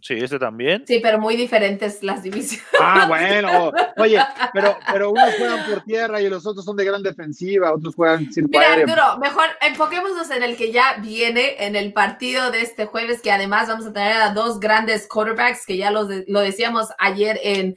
[0.00, 0.84] Sí, este también.
[0.86, 2.66] Sí, pero muy diferentes las divisiones.
[2.78, 3.72] Ah, bueno.
[3.96, 4.18] Oye,
[4.52, 8.30] pero, pero unos juegan por tierra y los otros son de gran defensiva, otros juegan
[8.32, 8.84] circo Mira, aéreo.
[8.92, 13.30] Arturo, mejor enfoquémonos en el que ya viene, en el partido de este jueves, que
[13.32, 17.38] además vamos a tener a dos grandes quarterbacks, que ya los de- lo decíamos ayer
[17.42, 17.76] en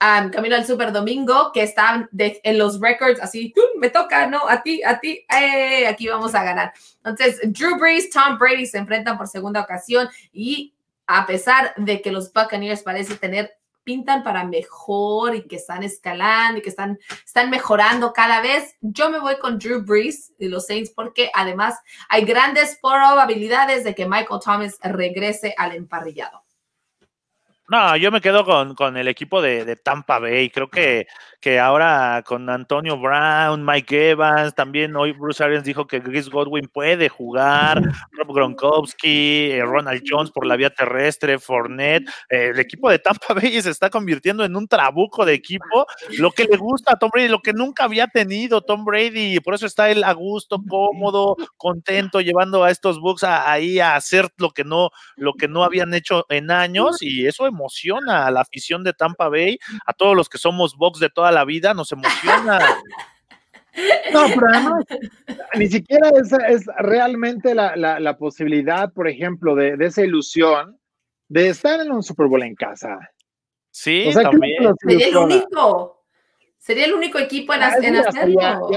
[0.00, 4.62] um, Camino al Super Domingo, que están en los records, así, me toca, no, a
[4.62, 5.86] ti, a ti, ¡eh!
[5.86, 6.72] aquí vamos a ganar.
[6.98, 10.74] Entonces, Drew Brees, Tom Brady se enfrentan por segunda ocasión y
[11.06, 16.58] a pesar de que los Buccaneers parece tener pintan para mejor y que están escalando
[16.58, 18.74] y que están están mejorando cada vez.
[18.80, 21.78] Yo me voy con Drew Brees y los Saints porque además
[22.08, 26.45] hay grandes probabilidades de que Michael Thomas regrese al emparrillado.
[27.68, 30.50] No, yo me quedo con, con el equipo de, de Tampa Bay.
[30.50, 31.06] Creo que,
[31.46, 36.66] que ahora con Antonio Brown, Mike Evans, también hoy Bruce Arians dijo que Chris Godwin
[36.66, 37.80] puede jugar,
[38.10, 42.08] Rob Gronkowski, eh, Ronald Jones por la vía terrestre, Fournette.
[42.30, 45.86] Eh, el equipo de Tampa Bay se está convirtiendo en un trabuco de equipo.
[46.18, 49.54] Lo que le gusta a Tom Brady, lo que nunca había tenido Tom Brady, por
[49.54, 54.30] eso está él a gusto, cómodo, contento, llevando a estos Bucks a- ahí a hacer
[54.38, 58.40] lo que no, lo que no habían hecho en años, y eso emociona a la
[58.40, 61.92] afición de Tampa Bay, a todos los que somos Bucks de toda la vida, nos
[61.92, 62.58] emociona.
[64.12, 64.84] No, pero además,
[65.56, 70.78] ni siquiera es, es realmente la, la- la posibilidad, por ejemplo, de, de esa ilusión
[71.28, 72.98] de estar en un Super Bowl en casa.
[73.70, 74.98] Sí, O sea, ¿qué es lo que también.
[75.00, 76.04] Sería el único.
[76.56, 78.00] Sería el único equipo en, Ah, en ya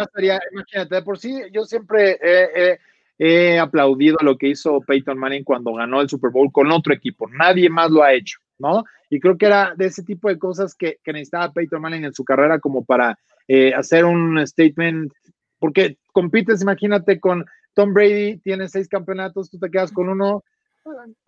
[0.04, 2.80] estaría, imagínate, de por sí, yo siempre he, he-
[3.18, 7.28] he aplaudido lo que hizo Peyton Manning cuando ganó el Super Bowl con otro equipo.
[7.30, 8.84] Nadie más lo ha hecho, ¿no?
[9.10, 12.14] Y creo que era de ese tipo de cosas que, que necesitaba Peyton Manning en
[12.14, 15.12] su carrera como para eh, hacer un statement,
[15.58, 20.44] porque compites, imagínate, con Tom Brady, tiene seis campeonatos, tú te quedas con uno.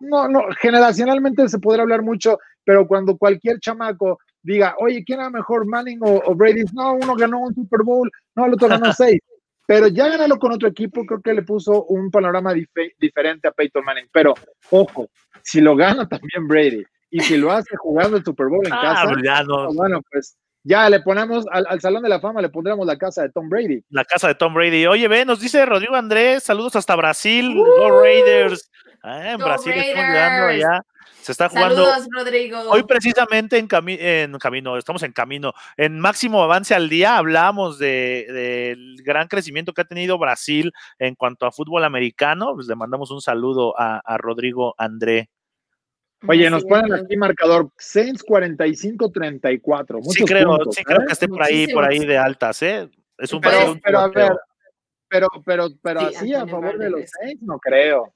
[0.00, 5.30] No, no, generacionalmente se podrá hablar mucho, pero cuando cualquier chamaco diga, oye, ¿quién era
[5.30, 6.64] mejor, Manning o, Brady?
[6.72, 9.20] No, uno ganó un Super Bowl, no, el otro ganó seis.
[9.66, 13.52] Pero ya ganarlo con otro equipo, creo que le puso un panorama dife- diferente a
[13.52, 14.08] Peyton Manning.
[14.12, 14.34] Pero,
[14.70, 15.08] ojo,
[15.42, 18.80] si lo gana también Brady y si lo hace jugando el Super Bowl en Ah,
[18.82, 22.40] casa, pues ya no, bueno, pues ya le ponemos al, al Salón de la Fama,
[22.42, 23.84] le pondremos la casa de Tom Brady.
[23.90, 24.86] la casa de Tom Brady.
[24.86, 28.68] Oye, ve, nos dice Rodrigo Andrés, saludos hasta Brasil, Go Raiders.
[29.04, 30.64] Ah, en Go Brasil estamos llegando Raiders.
[30.64, 30.80] allá.
[31.20, 32.58] Se está jugando Saludos, Rodrigo.
[32.70, 37.78] Hoy precisamente en, cami- en camino, estamos en camino, en máximo avance al día, hablamos
[37.78, 42.54] de- del gran crecimiento que ha tenido Brasil en cuanto a fútbol americano.
[42.56, 45.28] Pues le mandamos un saludo a, a Rodrigo André.
[46.28, 50.00] Oye, nos ponen aquí marcador Saints 45-34.
[50.10, 51.04] Sí creo, puntos, sí creo ¿eh?
[51.06, 52.88] que esté por ahí, por ahí de altas, ¿eh?
[53.18, 54.32] Es un Pero- Pero a ver,
[55.08, 57.02] pero, pero, pero Sí, así a favor de los.
[57.10, 58.12] Saints, no creo.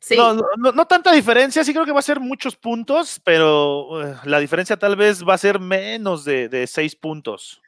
[0.00, 0.16] Sí.
[0.16, 4.02] No, no, no- no tanta diferencia, sí creo que va a ser muchos puntos, pero
[4.02, 7.62] eh, la diferencia tal vez va a ser menos de, de seis puntos.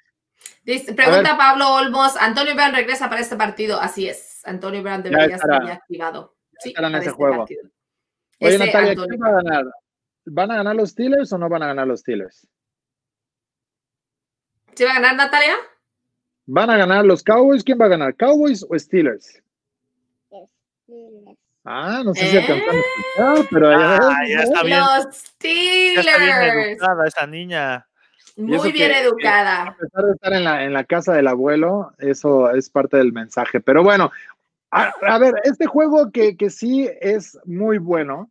[0.62, 3.80] Dice- pregunta Pablo Olmos, Antonio Brown regresa para este partido.
[3.80, 6.34] Así es, Antonio Brown debería estar ya activado.
[6.59, 7.39] Sí, para ese este juego.
[7.39, 7.70] partido.
[8.41, 9.64] Oye, Natalia, ¿quién va a ganar?
[10.26, 12.47] ¿Van a ganar los Steelers o no van a ganar los Steelers?
[14.74, 15.55] ¿Sí va a ganar Natalia?
[16.47, 17.64] ¿Van a ganar los Cowboys?
[17.64, 18.14] ¿Quién va a ganar?
[18.16, 19.43] ¿Cowboys o Steelers?
[21.64, 22.41] Ah, no sé si ¿Eh?
[22.41, 22.78] alcanzamos a
[23.34, 24.43] escuchar, pero ya Ah, ya ¿eh?
[24.45, 24.78] está bien.
[24.78, 26.68] Los Ya está bien Steelers.
[26.80, 27.87] educada esa niña.
[28.37, 29.62] Muy bien educada.
[29.68, 33.12] a pesar de estar en la, en la casa del abuelo, eso es parte del
[33.12, 33.61] mensaje.
[33.61, 34.12] Pero bueno,
[34.71, 38.31] a, ver, este juego que, que sí es muy bueno,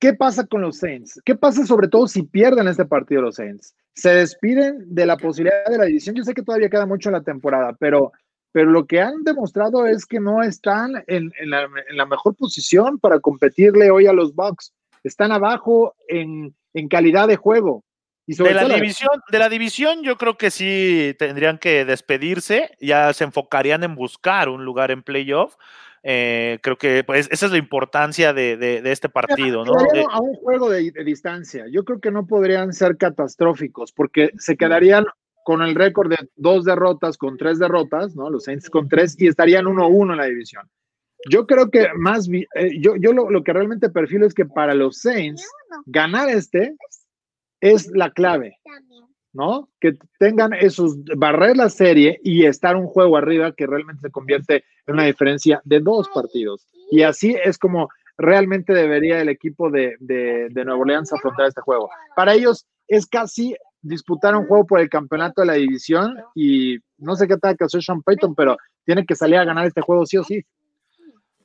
[0.00, 1.20] ¿Qué pasa con los Saints?
[1.26, 3.76] ¿Qué pasa sobre todo si pierden este partido los Saints?
[3.94, 6.16] ¿Se despiden de la posibilidad de la división?
[6.16, 8.10] Yo sé que todavía queda mucho en la temporada, pero,
[8.50, 13.90] pero lo que han demostrado es que no están en, la, mejor posición para competirle
[13.90, 14.72] hoy a los Bucks.
[15.04, 16.54] Están abajo en,
[16.88, 17.84] calidad de juego.
[18.30, 23.12] Y de, la división, de la división yo creo que sí tendrían que despedirse, ya
[23.12, 25.56] se enfocarían en buscar un lugar en playoff
[26.02, 29.72] eh, creo que pues, esa es la importancia de, este partido, ¿no?
[30.10, 31.66] A un juego de, distancia.
[31.70, 35.04] Yo creo que no podrían ser catastróficos porque se quedarían
[35.44, 38.30] con el récord de dos derrotas con tres derrotas, ¿no?
[38.30, 40.68] Los Saints con tres y estarían 1-1 en la división.
[41.28, 42.46] Yo creo que más, eh,
[42.78, 45.46] yo, yo lo, lo, que realmente perfilo es que para los Saints,
[45.84, 46.76] ganar este
[47.60, 48.58] es la clave.
[49.32, 49.68] ¿no?
[49.80, 54.64] Que tengan esos, barrer la serie y estar un juego arriba que realmente se convierte
[54.86, 56.66] en una diferencia de dos partidos.
[56.90, 57.88] Y así es como
[58.18, 61.88] realmente debería el equipo de, de, de Nueva Orleans afrontar este juego.
[62.16, 67.16] Para ellos es casi disputar un juego por el campeonato de la división y no
[67.16, 70.04] sé qué tal que hacer Sean Payton, pero tiene que salir a ganar este juego
[70.04, 70.42] sí o sí.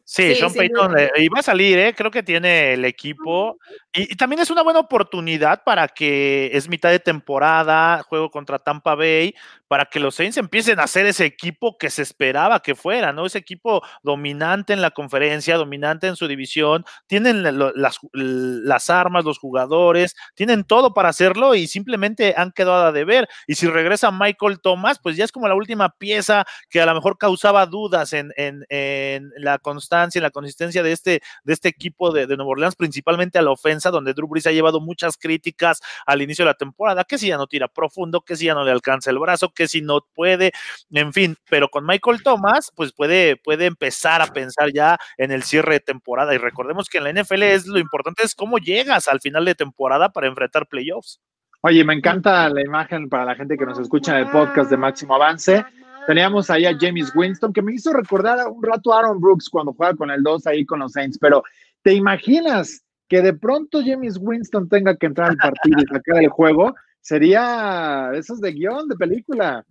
[0.07, 1.95] Sí, Sean Payton eh, iba a salir, ¿eh?
[1.95, 3.57] creo que tiene el equipo.
[3.91, 8.93] Y, también es una buena oportunidad para que es mitad de temporada, juego contra Tampa
[8.93, 9.33] Bay,
[9.67, 13.25] para que los Saints empiecen a ser ese equipo que se esperaba que fuera, ¿no?
[13.25, 19.39] Ese equipo dominante en la conferencia, dominante en su división, tienen las, las armas, los
[19.39, 23.27] jugadores, tienen todo para hacerlo y simplemente han quedado a deber.
[23.47, 26.93] Y si regresa Michael Thomas, pues ya es como la última pieza que a lo
[26.93, 29.57] mejor causaba dudas en, en, en la
[29.95, 33.51] constante en la consistencia de este, de este equipo de, de Orleans, principalmente a la
[33.51, 37.27] ofensa, donde Drew Brees ha llevado muchas críticas al inicio de la temporada, que si
[37.27, 40.05] ya no tira profundo, que si ya no le alcanza el brazo, que si no
[40.13, 40.51] puede,
[40.91, 45.43] en fin, pero con Michael Thomas, pues puede, puede empezar a pensar ya en el
[45.43, 46.33] cierre de temporada.
[46.33, 49.55] Y recordemos que en la NFL es lo importante es cómo llegas al final de
[49.55, 51.19] temporada para enfrentar playoffs.
[51.61, 54.77] Oye, me encanta la imagen para la gente que nos escucha en el podcast de
[54.77, 55.65] Máximo Avance.
[56.07, 59.73] Teníamos ahí a James Winston, que me hizo recordar un rato a Aaron Brooks cuando
[59.73, 61.43] juega con el 2 ahí con los Saints, pero
[61.81, 66.29] ¿te imaginas que de pronto James Winston tenga que entrar al partido y sacar el
[66.29, 66.75] juego?
[67.01, 69.65] Sería esos de guion, de película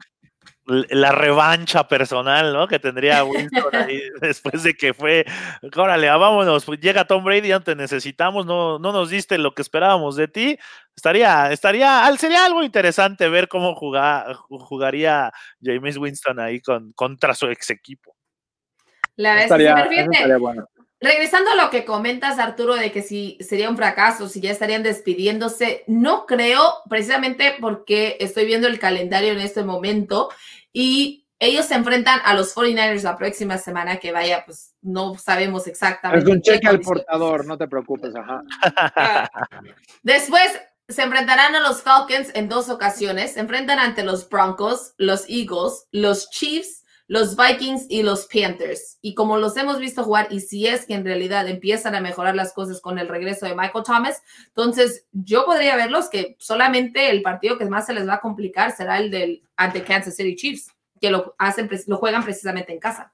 [0.67, 2.67] la revancha personal, ¿no?
[2.67, 5.25] Que tendría Winston ahí después de que fue,
[5.77, 9.63] órale, vámonos, pues llega Tom Brady, ya te necesitamos, no, no nos diste lo que
[9.63, 10.59] esperábamos de ti.
[10.97, 17.71] Estaría, estaría, sería algo interesante ver cómo jugaría James Winston ahí con, contra su ex
[17.71, 18.17] equipo.
[19.17, 19.75] La vez estaría,
[20.39, 20.67] bueno.
[21.05, 24.83] Regresando a lo que comentas, Arturo, de que si sería un fracaso, si ya estarían
[24.83, 30.31] despidiéndose, no creo, precisamente porque estoy viendo el calendario en este momento
[30.73, 35.67] y ellos se enfrentan a los 49ers la próxima semana, que vaya, pues no sabemos
[35.67, 36.25] exactamente.
[36.25, 38.43] Es un cheque al portador, no te preocupes, ajá.
[40.03, 45.29] Después se enfrentarán a los Falcons en dos ocasiones, se enfrentan ante los Broncos, los
[45.29, 48.99] Eagles, los Chiefs, los Vikings y los Panthers.
[49.03, 52.35] Y como los hemos visto jugar, y si es que en realidad empiezan a mejorar
[52.35, 57.23] las cosas con el regreso de Michael Thomas, entonces yo podría verlos que solamente el
[57.23, 60.71] partido que más se les va a complicar será el del ante Kansas City Chiefs,
[61.01, 63.13] que lo hacen, lo juegan precisamente en casa.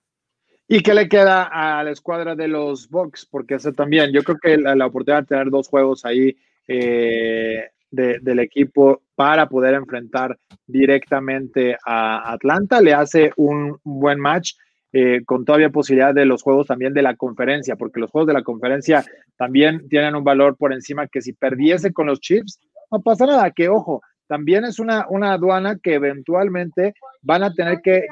[0.69, 3.27] ¿Y qué le queda a la escuadra de los Bucks?
[3.27, 6.37] Porque ese también, yo creo que la, oportunidad de tener dos juegos ahí
[6.69, 12.81] eh, del equipo para poder enfrentar directamente a Atlanta.
[12.81, 14.53] Le hace un, buen match
[14.93, 18.35] eh, con todavía posibilidad de los juegos también de la conferencia, porque los juegos de
[18.35, 19.05] la conferencia
[19.37, 22.61] también tienen un valor por encima que si perdiese con los Chips,
[22.91, 27.81] no pasa nada, que ojo, también es una, una aduana que eventualmente van a tener
[27.83, 28.07] que,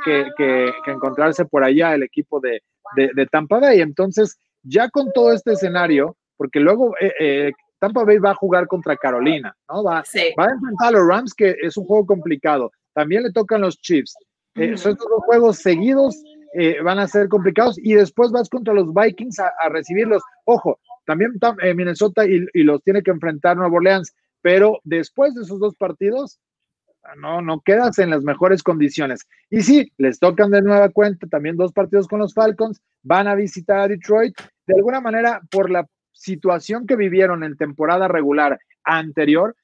[0.86, 2.60] encontrarse por allá el equipo de,
[2.96, 3.80] de, Tampa Bay.
[3.80, 8.66] Entonces, ya con todo este escenario, porque luego eh, eh, Tampa Bay va a jugar
[8.66, 9.84] contra Carolina, ¿no?
[9.84, 10.02] Va,
[10.38, 12.72] va a enfrentar a los Rams, que es un juego complicado.
[12.92, 14.16] También le tocan los Chiefs.
[14.56, 16.20] Eh, estos dos juegos seguidos
[16.54, 20.22] eh, van a ser complicados y después vas contra los Vikings a, recibirlos.
[20.44, 25.60] Ojo, también eh, Minnesota y, los tiene que enfrentar Nueva Orleans, pero después de esos
[25.60, 26.40] dos partidos,
[27.16, 29.26] no, no quedas en las mejores condiciones.
[29.50, 33.34] Y sí, les tocan de nueva cuenta también dos partidos con los Falcons, van a
[33.34, 34.34] visitar a Detroit.
[34.66, 35.86] De alguna manera, por la
[36.18, 39.54] situación que vivieron en temporada regular anterior,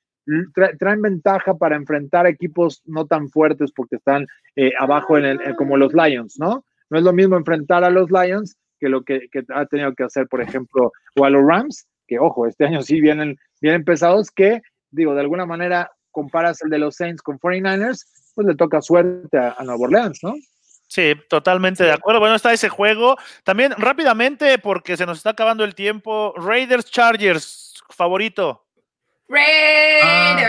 [0.78, 4.26] traen ventaja para enfrentar equipos no tan fuertes porque están
[4.56, 6.64] eh, abajo en el, como los Lions, ¿no?
[6.88, 10.28] No es lo mismo enfrentar a los Lions que lo que, ha tenido que hacer,
[10.28, 14.62] por ejemplo, o a los Rams, que ojo, este año sí vienen, vienen pesados, que
[14.90, 19.36] digo, de alguna manera comparas el de los Saints con 49ers, pues le toca suerte
[19.36, 20.34] a, a Nueva Orleans, ¿no?
[20.94, 22.20] Sí, totalmente de acuerdo.
[22.20, 23.16] Bueno, está ese juego.
[23.42, 28.64] También rápidamente, porque se nos está acabando el tiempo, Raiders Chargers, favorito.
[29.28, 30.46] Raiders.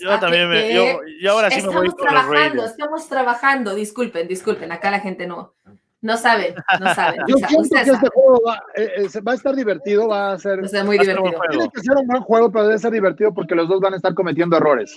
[0.00, 2.70] Yo también me, yo, yo ahora sí me voy Estamos con los trabajando, Raiders.
[2.70, 3.74] estamos trabajando.
[3.74, 5.56] Disculpen, disculpen, acá la gente no,
[6.04, 7.16] no sabe, no sabe.
[7.26, 8.10] Yo O sea, siento ustedes que este saben.
[8.12, 10.60] juego va, eh, eh, va a estar divertido, va a ser...
[10.60, 11.38] O sea, muy Va a ser un divertido.
[11.48, 11.52] juego.
[11.58, 13.96] Tiene que ser un buen juego, pero debe ser divertido porque los dos van a
[13.96, 14.94] estar cometiendo errores.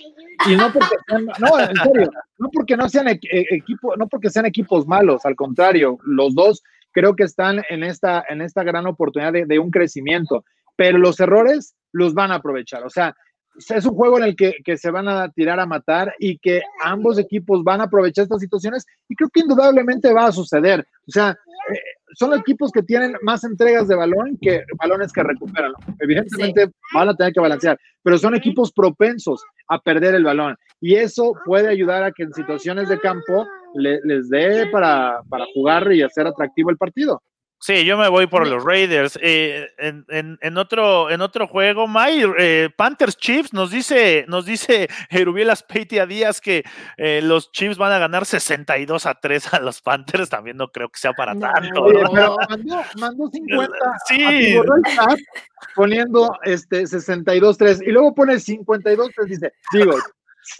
[0.47, 4.29] Y no porque sean, no, en serio, no porque no sean eh, equipo, no porque
[4.29, 8.85] sean equipos malos, al contrario, los dos creo que están en esta, en esta gran
[8.85, 10.43] oportunidad de, de un crecimiento,
[10.75, 12.83] pero los errores los van a aprovechar.
[12.83, 13.15] O sea,
[13.57, 16.61] es un juego en el que, que se van a tirar a matar y que
[16.83, 20.81] ambos equipos van a aprovechar estas situaciones y creo que indudablemente va a suceder.
[21.07, 21.31] O sea,
[21.71, 21.79] eh,
[22.13, 25.73] son equipos que tienen más entregas de balón que balones que recuperan.
[25.99, 30.95] Evidentemente van a tener que balancear, pero son equipos propensos a perder el balón y
[30.95, 35.91] eso puede ayudar a que en situaciones de campo le- les dé para, para jugar
[35.91, 37.21] y hacer atractivo el partido.
[37.59, 39.17] Sí, yo me voy por los Raiders.
[39.21, 44.45] Eh, en, en- en otro, en otro juego, May, eh, Panthers Chiefs nos dice, nos
[44.45, 46.63] dice Erubiel Aspeitia Díaz que
[46.97, 50.29] eh, los Chiefs van a ganar 62 a 3 a los Panthers.
[50.29, 51.51] También no creo que sea para No.
[51.51, 51.81] tanto.
[51.83, 52.11] Oye, ¿no?
[52.11, 53.75] pero mandó, mandó 50
[54.07, 54.55] Sí.
[54.95, 55.17] chat
[55.75, 60.01] poniendo este 62-3 y luego pone 52-3 dice, digo, ya, 62-3.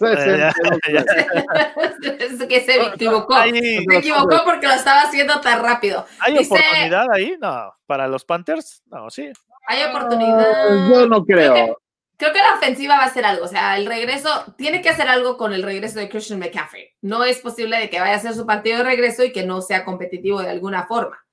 [2.20, 3.34] es que se equivocó.
[3.42, 6.06] Se equivocó porque lo estaba haciendo tan rápido.
[6.20, 7.36] ¿hay Dice- oportunidad ahí?
[7.40, 8.82] No, para los Panthers.
[8.86, 9.32] No, sí.
[9.66, 10.88] Hay oportunidad.
[10.88, 11.78] Yo no creo.
[12.16, 13.44] Creo que la ofensiva va a hacer algo.
[13.44, 16.90] O sea, el regreso, tiene que hacer algo con el regreso de Christian McCaffrey.
[17.00, 19.60] No es posible de que vaya a hacer su partido de regreso y que no
[19.62, 21.24] sea competitivo de alguna forma.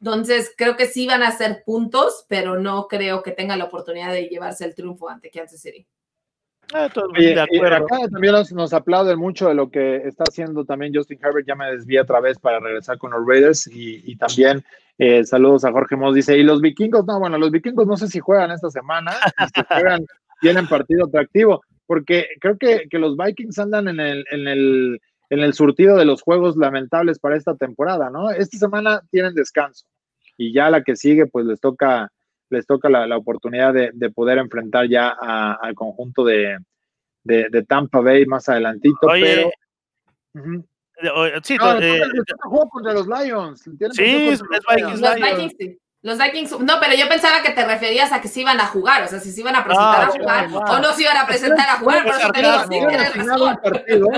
[0.00, 4.12] Entonces, creo que sí van a hacer puntos, pero no creo que tengan la oportunidad
[4.12, 5.86] de llevarse el triunfo ante Kansas City.
[6.74, 7.76] Eh, Oye, de acuerdo.
[7.84, 11.46] acá también nos, nos aplauden mucho de lo que está haciendo también Justin Herbert.
[11.46, 14.64] Ya me desvié otra vez para regresar con los Raiders y, y también
[14.98, 16.14] eh, saludos a Jorge Moss.
[16.14, 17.04] Dice, ¿y los vikingos?
[17.06, 19.12] No, bueno, los vikingos no sé si juegan esta semana,
[19.54, 20.04] si juegan,
[20.40, 25.00] tienen partido atractivo, porque creo que, que los Vikings andan en el, en, el,
[25.30, 28.30] en el surtido de los juegos lamentables para esta temporada, ¿no?
[28.30, 29.86] Esta semana tienen descanso
[30.36, 32.10] y ya la que sigue, pues les toca
[32.52, 36.58] les toca la, la oportunidad de, de, poder enfrentar ya a, al conjunto de,
[37.24, 39.06] de, de, Tampa Bay más adelantito.
[39.06, 39.50] Oye,
[40.32, 41.40] pero, uh -huh.
[41.42, 42.02] sí, no, eh,
[42.42, 43.62] juego contra los Lions.
[43.92, 45.78] Sí, es Vikings, los Vikings, sí.
[46.02, 49.04] Los Vikings, no, pero yo pensaba que te referías a que se iban a jugar,
[49.04, 51.26] o sea, si se iban a presentar ah, a jugar o no se iban a
[51.28, 53.60] presentar a jugar, por eso te digo, sí, tienes razón.
[53.62, 54.08] Partido,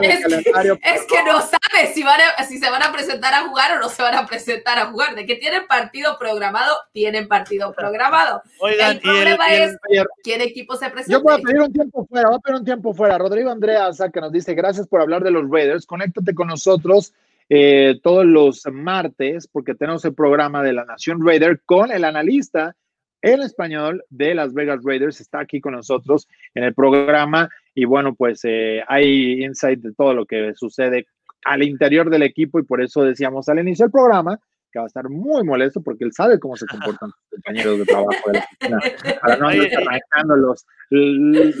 [0.00, 3.72] es, es, que no sabes si, van a, si se van a presentar a jugar
[3.72, 5.14] o no se van a presentar a jugar.
[5.14, 8.42] De que tienen partido programado, tienen partido programado.
[8.58, 11.12] Oigan, el problema y el, es y el, quién equipo se presenta.
[11.12, 13.18] Yo voy a pedir un tiempo fuera, voy a pedir un tiempo fuera.
[13.18, 17.12] Rodrigo Andreasa, que nos dice, gracias por hablar de los Raiders, conéctate con nosotros
[17.48, 22.74] eh, todos los martes, porque tenemos el programa de la Nación Raider con el analista
[23.20, 25.20] en español de Las Vegas Raiders.
[25.20, 30.14] Está aquí con nosotros en el programa y bueno, pues eh, hay insight de todo
[30.14, 31.06] lo que sucede
[31.44, 34.38] al interior del equipo y por eso decíamos al inicio del programa
[34.70, 37.84] que va a estar muy molesto porque él sabe cómo se comportan sus compañeros de
[37.84, 41.56] trabajo de la oficina para no andar arrancando los, los,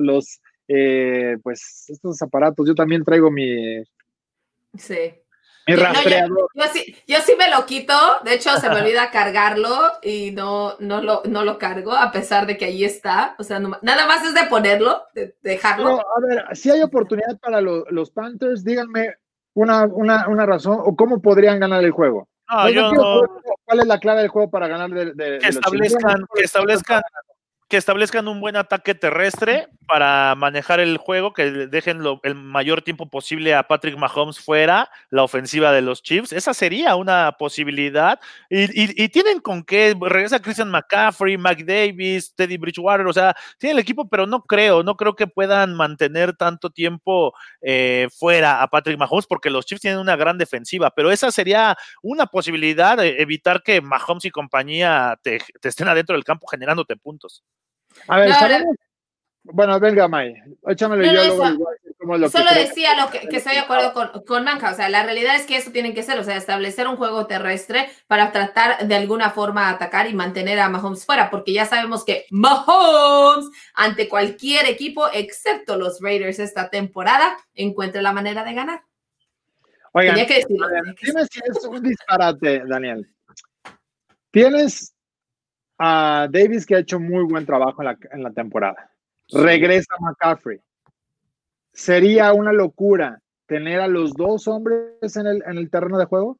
[0.00, 2.66] los eh, pues estos aparatos.
[2.66, 3.82] Yo también traigo mi
[4.74, 5.14] Sí.
[5.68, 6.30] Mi rastreador.
[6.30, 7.94] No, yo, yo, sí, yo, sí, me lo quito,
[8.24, 12.46] de hecho se me olvida cargarlo y no, no, lo, no lo cargo a pesar
[12.46, 13.34] de que ahí está.
[13.38, 15.96] O sea, no, nada más es de ponerlo, de, de dejarlo.
[15.96, 19.16] Pero, a ver, si hay oportunidad para lo, los Panthers, díganme
[19.54, 22.28] una, una, una, razón o cómo podrían ganar el juego.
[22.48, 23.22] No, yo no...
[23.64, 27.02] ¿Cuál es la clave del juego para ganar de, de, que, establezcan, que establezcan
[27.68, 32.82] que establezcan un buen ataque terrestre para manejar el juego, que dejen lo, el mayor
[32.82, 36.32] tiempo posible a Patrick Mahomes fuera la ofensiva de los Chiefs.
[36.32, 38.20] Esa sería una posibilidad.
[38.50, 39.96] Y, y, y tienen con qué.
[39.98, 43.06] Regresa Christian McCaffrey, Mike Davis, Teddy Bridgewater.
[43.06, 47.32] O sea, tienen el equipo, pero no creo, no creo que puedan mantener tanto tiempo
[47.60, 50.90] eh, fuera a Patrick Mahomes, porque los Chiefs tienen una gran defensiva.
[50.90, 56.14] Pero esa sería una posibilidad de evitar que Mahomes y compañía te, te estén adentro
[56.14, 57.44] del campo generándote puntos.
[58.08, 58.76] A ver, no, ¿sabemos?
[59.52, 60.34] Bueno, venga, May,
[60.66, 61.48] échamelo no, yo luego.
[61.48, 64.74] Igual, como lo solo que decía lo que, que estoy de acuerdo con, con o
[64.74, 67.88] sea, la realidad es que eso tiene que ser, o sea, establecer un juego terrestre
[68.06, 72.26] para tratar de alguna forma atacar y mantener a Mahomes fuera, porque ya sabemos que
[72.30, 78.82] Mahomes, ante cualquier equipo, excepto los Raiders esta temporada, encuentra la manera de ganar.
[79.92, 83.08] Oigan, tenía que decirlo, ver, tenía que dime si es un disparate, Daniel.
[84.30, 84.94] Tienes
[85.78, 88.90] a Davis que ha hecho muy buen trabajo en la, en la temporada.
[89.30, 90.60] Regresa McCaffrey.
[91.72, 96.38] ¿Sería una locura tener a los dos hombres en el, en el terreno de juego?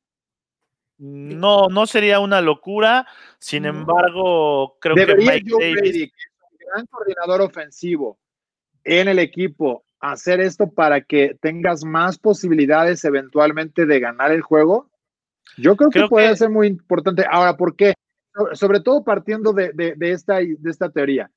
[0.98, 3.06] No, no sería una locura.
[3.38, 5.80] Sin embargo, creo Debería que Mike Joe Davis.
[5.82, 8.18] Brady, que es un gran coordinador ofensivo
[8.84, 14.88] en el equipo, hacer esto para que tengas más posibilidades eventualmente de ganar el juego?
[15.58, 17.24] Yo creo que puede que- ser muy importante.
[17.30, 17.94] Ahora, ¿por qué?
[18.34, 21.30] So- Sobre todo partiendo de, de- de esta, de esta teoría.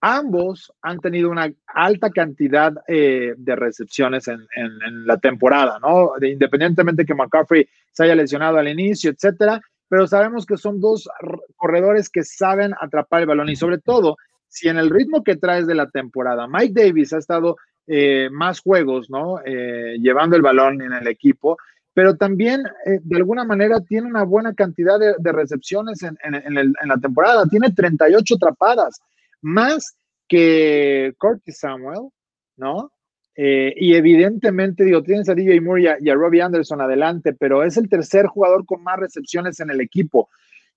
[0.00, 6.12] Ambos han tenido una alta cantidad eh, de recepciones en, en- la temporada, ¿no?
[6.20, 11.08] De- independientemente que McCaffrey se haya lesionado al inicio, etcétera, pero sabemos que son dos
[11.56, 15.66] corredores que saben atrapar el balón y sobre todo, si en el ritmo que traes
[15.66, 19.40] de la temporada, Mike Davis ha estado eh, más juegos, ¿no?
[19.44, 21.56] Eh, llevando el balón en el equipo,
[21.92, 26.98] pero también eh, de alguna manera tiene una buena cantidad de, recepciones en, en la
[26.98, 29.00] temporada, tiene 38 atrapadas,
[29.42, 29.96] más
[30.28, 32.08] que Curtis Samuel,
[32.56, 32.92] ¿no?
[33.36, 37.32] Eh, y evidentemente, digo, tienes a DJ Moore y a, y a Robbie Anderson adelante,
[37.32, 40.28] pero es el tercer jugador con más recepciones en el equipo.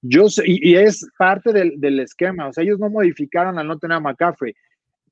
[0.01, 3.77] Yo sé- y, es parte del, del esquema, o sea, ellos no modificaron al no
[3.79, 4.53] tener a McCaffrey,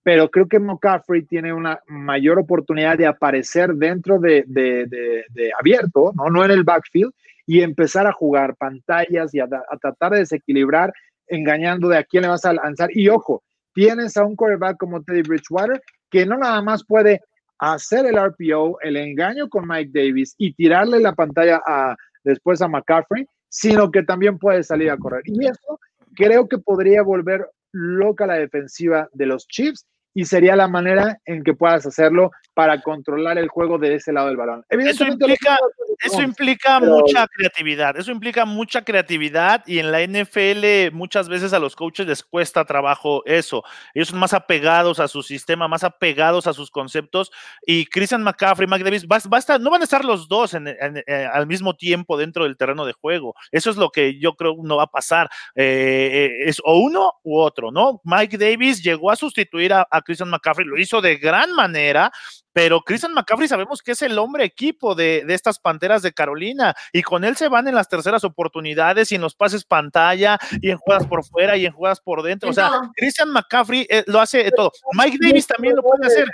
[0.04, 5.52] pero creo que McCaffrey tiene una mayor oportunidad de aparecer dentro de, de- de- de
[5.60, 6.30] abierto, ¿no?
[6.30, 7.12] no en el backfield,
[7.48, 10.94] y empezar a jugar pantallas y a, a tratar de desequilibrar,
[11.30, 12.90] engañando de a quién le vas a lanzar.
[12.94, 17.22] Y ojo, tienes a un quarterback como Teddy Bridgewater que no nada más puede
[17.60, 22.68] hacer el RPO, el engaño con Mike Davis y tirarle la pantalla a, después a
[22.68, 25.24] McCaffrey, sino que también puede salir a correr.
[25.26, 25.80] Y eso
[26.16, 31.44] creo que podría volver loca la defensiva de los Chiefs y sería la manera en
[31.44, 34.66] que puedas hacerlo para controlar el juego de ese lado del balón.
[34.70, 35.58] Eso implica,
[36.04, 41.54] eso implica pero- mucha creatividad, eso implica mucha creatividad y en la NFL muchas veces
[41.54, 43.64] a los coaches les cuesta trabajo eso.
[43.94, 47.32] Ellos son más apegados a su sistema, más apegados a sus conceptos
[47.66, 50.54] y Christian McCaffrey, Mike Davis, va, va a estar- no van a estar los dos
[50.54, 53.36] en- en- eh, al mismo tiempo dentro del terreno de juego.
[53.52, 55.30] Eso es lo que yo creo no va a pasar.
[55.56, 56.10] Eh,
[56.44, 58.02] eh, es o uno u otro, ¿no?
[58.04, 62.12] Mike Davis llegó a sustituir a, a Christian McCaffrey, lo hizo de gran manera,
[62.52, 66.74] pero Christian McCaffrey sabemos que es el hombre equipo de, de estas Panteras de Carolina
[66.92, 70.72] y con él se van en las terceras oportunidades y en los pases pantalla y
[70.72, 72.48] en jugadas por fuera y en jugadas por dentro.
[72.48, 72.72] En o sea.
[72.96, 74.72] Christian McCaffrey eh, lo hace de todo.
[74.94, 76.28] Mike Davis también lo puede hacer.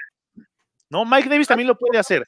[0.90, 2.26] No, Mike Davis también lo puede hacer.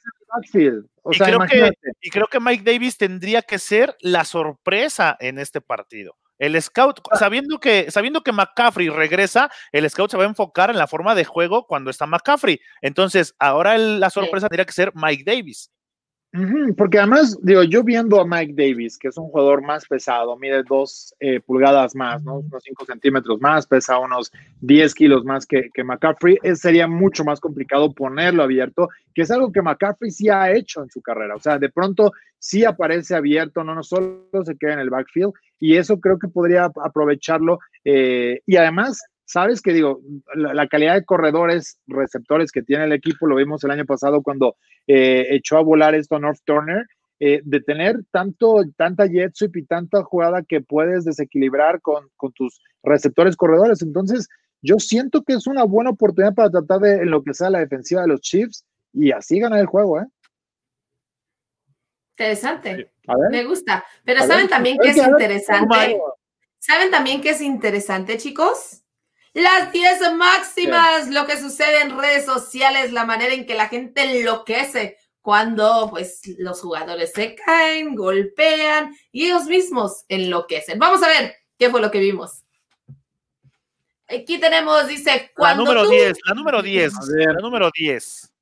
[1.10, 1.70] Y creo, que,
[2.02, 6.18] y creo que Mike Davis tendría que ser la sorpresa en este partido.
[6.38, 10.78] El scout, sabiendo que, sabiendo que McCaffrey regresa, el scout se va a enfocar en
[10.78, 12.60] la forma de juego cuando está McCaffrey.
[12.80, 15.70] Entonces, ahora el- la sorpresa tendría que ser Mike Davis.
[16.76, 20.62] Porque además, digo, yo viendo a Mike Davis, que es un jugador más pesado, mide
[20.62, 22.40] dos eh, pulgadas más, ¿no?
[22.40, 24.30] unos 5 centímetros más, pesa unos
[24.60, 29.30] 10 kilos más que, que McCaffrey, eh, sería mucho más complicado ponerlo abierto, que es
[29.30, 31.34] algo que McCaffrey sí ha hecho en su carrera.
[31.34, 35.32] O sea, de pronto sí aparece abierto, no, no solo se queda en el backfield,
[35.60, 37.58] y eso creo que podría ap- aprovecharlo.
[37.84, 40.00] eh, y además, sabes que digo,
[40.34, 44.56] la, calidad de corredores, receptores que tiene el equipo, lo vimos el año pasado cuando
[44.86, 46.86] eh, echó a volar esto a North Turner,
[47.20, 52.32] eh, de tener tanto, tanta jet sweep y tanta jugada que puedes desequilibrar con, con
[52.32, 53.82] tus receptores corredores.
[53.82, 54.28] Entonces,
[54.62, 58.08] yo siento que es una buena oportunidad para tratar de enloquecer a la defensiva de
[58.08, 60.06] los Chiefs y así ganar el juego, ¿eh?
[62.18, 62.90] Interesante.
[63.06, 63.30] A ver.
[63.30, 63.84] Me gusta.
[64.04, 66.00] Pero A ver, ¿saben también ver, es interesante?
[66.58, 68.82] ¿Saben también que es interesante, chicos?
[69.34, 74.02] Las 10 máximas, lo que sucede en redes sociales, la manera en que la gente
[74.02, 80.78] enloquece cuando pues los jugadores se caen, golpean y ellos mismos enloquecen.
[80.78, 82.42] Vamos a ver qué fue lo que vimos.
[84.08, 87.26] Aquí tenemos, dice, La cuando número tú- 10, la número 10, A ver.
[87.34, 88.32] la número 10.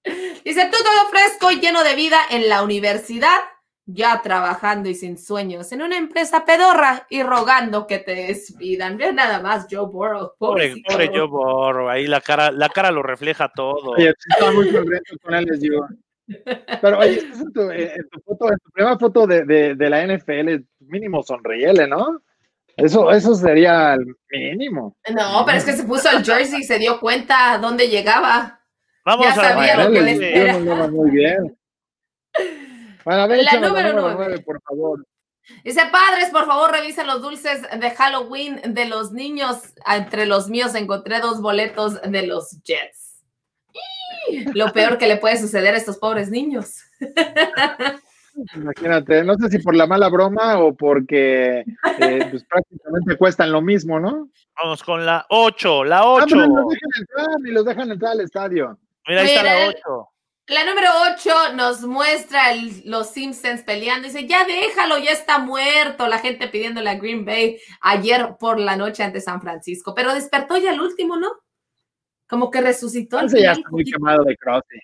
[0.45, 3.41] Dice, tú todo fresco y lleno de vida en la universidad,
[3.89, 8.97] ya trabajando y sin sueños en una empresa pedorra y rogando que te despidan.
[8.99, 10.33] Ve nada más Joe Burrow.
[10.39, 13.93] Pobre, pobre Joe Burrow, ahí la cara, la cara lo refleja todo.
[13.93, 15.87] Oye, estaba muy contento con él, les digo.
[16.83, 19.75] Pero oye, estás en tu, eh, en tu foto, en tu primera foto de, de,
[19.77, 22.21] de la NFL, mínimo sonríele, ¿no?
[22.77, 24.97] Eso, eso sería el mínimo.
[25.15, 28.61] No, pero es que se puso el jersey y se dio cuenta dónde llegaba.
[29.05, 29.87] Vamos Ya a sabía ver.
[29.87, 30.89] lo que le espera.
[30.89, 31.57] muy bien.
[33.07, 34.15] Bueno, a ver, La échame número nueve.
[34.17, 35.07] nueve, por favor.
[35.63, 39.59] Dice, padres, por favor, revisen los dulces de Halloween de los niños.
[39.85, 43.23] Ah, Entre los míos encontré dos boletos de los Jets.
[44.55, 46.81] Lo peor que le puede suceder a estos pobres niños.
[48.57, 51.65] Imagínate, no sé si por la mala broma o porque eh,
[52.31, 54.29] pues, prácticamente cuestan lo mismo, ¿no?
[54.61, 56.23] Vamos con la 8, la 8.
[56.23, 58.79] Ah, pero los dejan entrar, ni los dejan entrar al estadio.
[59.07, 60.09] Mira, ahí está la 8.
[60.49, 64.07] La número 8 nos muestra los Simpsons peleando.
[64.07, 66.07] Dice, ya déjalo, ya está muerto.
[66.07, 69.93] La gente pidiéndole a Green Bay ayer por la noche ante San Francisco.
[69.93, 71.33] Pero despertó ya el último, ¿no?
[72.29, 73.19] Como que resucitó.
[73.21, 74.79] Ese ya está muy quemado de Crosby.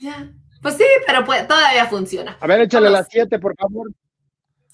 [0.00, 0.30] Ya.
[0.60, 2.36] Pues sí, pero todavía funciona.
[2.38, 3.90] A ver, échale las 7, por favor.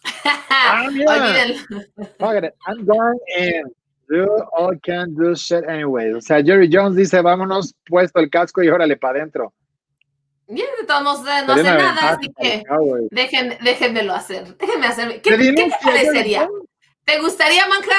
[0.25, 2.53] ah, mira.
[2.67, 3.63] I'm going in.
[4.09, 6.13] Do all can do shit anyway.
[6.15, 9.53] O sea, Jerry Jones dice, vámonos, puesto el casco y órale para adentro.
[10.49, 12.65] Bien, de todos modos, no hace nada, así que
[13.11, 14.57] dejen, déjenmelo hacer.
[14.57, 15.21] Déjenme hacer.
[15.21, 16.49] ¿Qué, ¿qué te parecería?
[17.05, 17.95] ¿Te gustaría, Manca?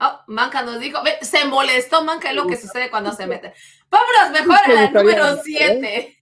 [0.00, 3.52] Oh, Manca nos dijo, se molestó, Manca, es lo que sucede cuando se mete.
[3.90, 6.16] Vámonos mejor a la número 7.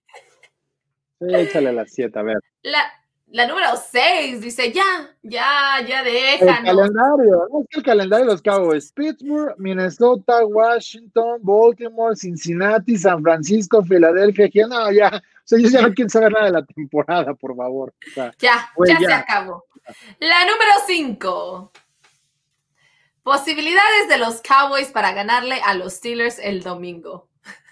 [1.19, 2.37] Sí, échale a la 7, a ver.
[2.61, 2.83] La,
[3.27, 4.83] la número 6 dice, ya,
[5.23, 6.59] ya, ya déjanos.
[6.59, 8.91] El calendario, no es el calendario de los Cowboys.
[8.93, 14.49] Pittsburgh, Minnesota, Washington, Baltimore, Cincinnati, San Francisco, Filadelfia.
[14.67, 17.93] No, ya, sea, yo ya no quiero saber nada de la temporada, por favor.
[18.15, 19.65] ya, ya, se acabó.
[20.19, 21.71] La número 5.
[23.23, 27.29] Posibilidades de los Cowboys para ganarle a los Steelers el domingo.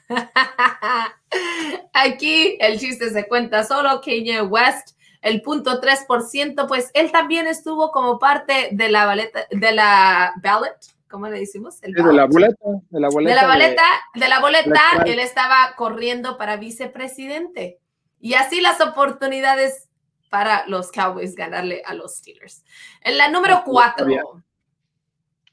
[1.94, 4.02] Aquí el chiste se cuenta solo.
[4.02, 4.96] Kanye West
[5.26, 10.78] el punto 3%, pues él también estuvo como parte de la baleta, de la ballot,
[11.16, 11.80] ¿cómo le decimos?
[11.80, 13.36] de la boleta, de la boleta.
[13.36, 13.84] De la boleta,
[14.16, 17.80] de, la boleta, él estaba corriendo para vicepresidente.
[18.20, 19.88] Y así las oportunidades
[20.30, 22.66] para los Cowboys ganarle a los Steelers.
[23.00, 24.08] En la número 4,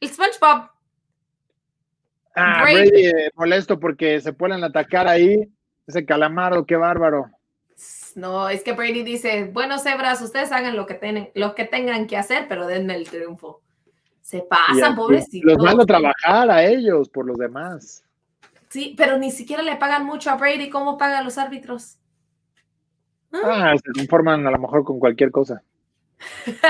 [0.00, 0.68] el SpongeBob.
[2.34, 5.48] Ah, Brady, eh, molesto porque se pueden atacar ahí.
[5.86, 7.26] Ese calamardo, qué bárbaro.
[8.16, 12.08] No, es que Brady dice, bueno, cebras, ustedes hagan lo que, tienen, lo que tengan
[12.08, 13.62] que hacer, pero denme el triunfo.
[14.22, 15.52] Se pasan, pobrecitos.
[15.52, 18.04] Los mando a trabajar a ellos por los demás.
[18.68, 20.70] Sí, pero ni siquiera le pagan mucho a Brady.
[20.70, 21.98] ¿Cómo pagan los árbitros?
[23.32, 25.62] Ah, se conforman a lo mejor con cualquier cosa.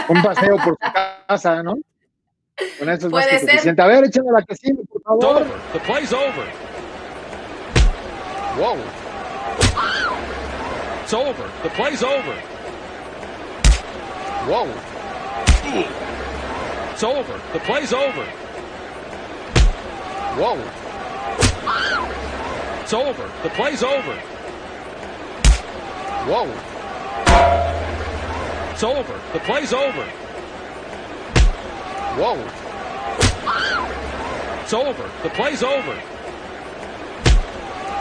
[0.09, 0.93] Un paseo por su
[1.29, 1.77] casa, ¿no?
[2.79, 3.83] Con eso es más que suficiente.
[3.83, 5.47] A ver, échame la que sigue, por favor.
[5.73, 6.47] The play's over.
[8.59, 8.77] Wow.
[11.03, 11.49] It's over.
[11.63, 12.35] The play's over.
[14.49, 14.67] Whoa.
[17.03, 17.41] It's over.
[17.53, 18.25] The play's over.
[20.39, 20.57] Whoa.
[22.81, 23.31] It's over.
[23.43, 24.15] The play's over.
[26.31, 26.47] Whoa.
[28.71, 29.21] It's over.
[29.33, 30.05] The play's over.
[32.21, 32.39] Whoa.
[34.63, 35.11] It's over.
[35.25, 35.97] The play's over.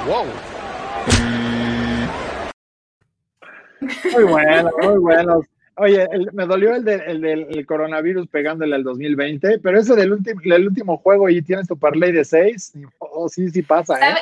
[0.05, 0.29] Whoa.
[4.13, 5.41] Muy bueno, muy bueno.
[5.83, 10.97] Oye, me dolió el, del coronavirus pegándole al 2020, pero ese del último, el último
[10.97, 13.95] juego y tienes tu parlay de seis, oh, sí, sí pasa.
[13.95, 14.13] ¿eh?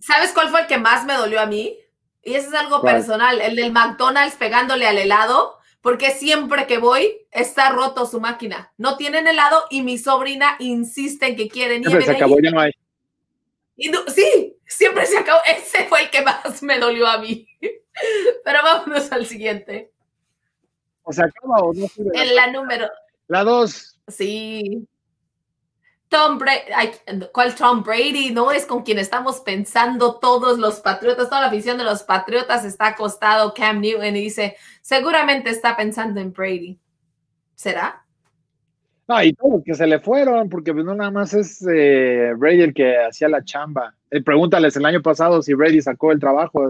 [0.00, 1.78] ¿Sabes cuál fue el que más me dolió a mí?
[2.24, 7.18] Y ese es algo personal, el del McDonald's pegándole al helado, porque siempre que voy
[7.30, 8.72] está roto su máquina.
[8.76, 11.84] No tienen helado y mi sobrina insiste en que quieren.
[11.84, 12.72] Siempre se acabó, ya no hay.
[13.76, 15.38] sí, siempre se acabó.
[15.46, 17.46] Ese fue el que más me dolió a mí.
[18.44, 19.92] Pero vámonos al siguiente.
[21.06, 21.86] ¿O se acaba o no?
[22.14, 22.88] En la número.
[23.28, 23.96] La dos.
[24.08, 24.86] Sí.
[26.08, 28.30] Tom Brady, ¿cuál Tom Brady?
[28.32, 32.64] No es con quien estamos pensando todos los patriotas, toda la afición de los patriotas
[32.64, 36.78] está acostado Cam Newton y dice, seguramente está pensando en Brady.
[37.54, 38.04] ¿Será?
[39.08, 42.62] No, y todos que se le fueron, porque pues, no nada más es eh, Brady
[42.62, 43.94] el que hacía la chamba.
[44.10, 46.68] Eh, pregúntales el año pasado si Brady sacó el trabajo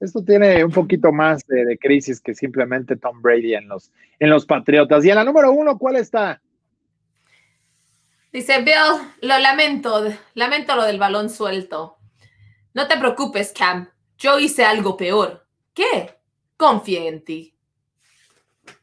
[0.00, 4.46] esto tiene un poquito más de, crisis que simplemente Tom Brady en los, en los
[4.46, 5.04] Patriotas.
[5.04, 6.40] Y en la número uno, ¿cuál está?
[8.32, 11.98] Dice Bill, lo lamento, lamento lo del balón suelto.
[12.74, 13.88] No te preocupes, Cam.
[14.18, 15.46] Yo hice algo peor.
[15.72, 16.14] ¿Qué?
[16.56, 17.54] Confía en ti.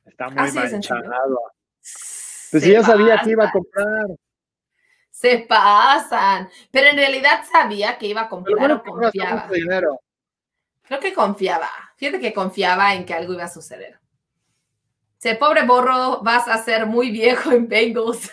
[0.05, 1.39] Está muy manchado.
[2.51, 4.07] Pues si ya sabía que iba a comprar.
[5.11, 6.49] Se pasan.
[6.71, 9.47] Pero en realidad sabía que iba a comprar o confiaba.
[9.51, 9.99] Dinero.
[10.87, 11.69] Creo que confiaba.
[11.97, 13.99] Fíjate que confiaba en que algo iba a suceder.
[15.17, 18.31] Se pobre borro, vas a ser muy viejo en Bengals.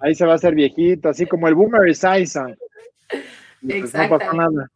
[0.00, 1.82] Ahí se va a hacer viejito, así como el Boomer.
[3.60, 4.70] Pues no nada.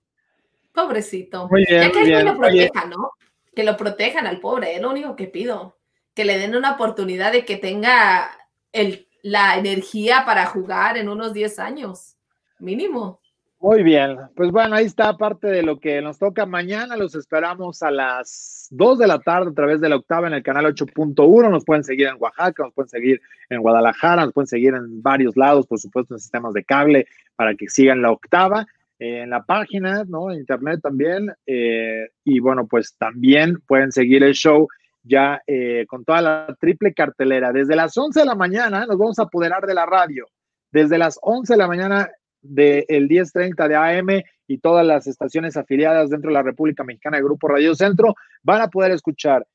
[0.72, 1.48] Pobrecito.
[1.48, 3.12] Muy bien, ya que lo proteja, ¿no?
[3.54, 5.78] Que lo protejan al pobre, es lo único que pido.
[6.14, 8.30] Que le den una oportunidad de que tenga
[8.72, 12.16] el, la energía para jugar en unos 10 años,
[12.58, 13.21] mínimo.
[13.62, 16.96] Muy bien, pues bueno, ahí está parte de lo que nos toca mañana.
[16.96, 20.42] Los esperamos a las 2 de la tarde a través de la octava en el
[20.42, 21.48] canal 8.1.
[21.48, 23.20] Nos pueden seguir en Oaxaca, nos pueden seguir
[23.50, 27.06] en Guadalajara, nos pueden seguir en varios lados, por supuesto, en sistemas de cable
[27.36, 28.66] para que sigan la octava.
[28.98, 30.32] Eh, en la página, ¿no?
[30.32, 31.32] En internet también.
[31.46, 34.66] Eh, y bueno, pues también pueden seguir el show
[35.04, 37.52] ya eh, con toda la triple cartelera.
[37.52, 40.26] Desde las 11 de la mañana nos vamos a apoderar de la radio.
[40.72, 42.10] Desde las 11 de la mañana
[42.42, 47.22] del 10.30 de AM y todas las estaciones afiliadas dentro de la República Mexicana de
[47.22, 49.46] Grupo Radio Centro van a poder escuchar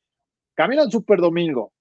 [0.56, 1.72] Camino al Super Domingo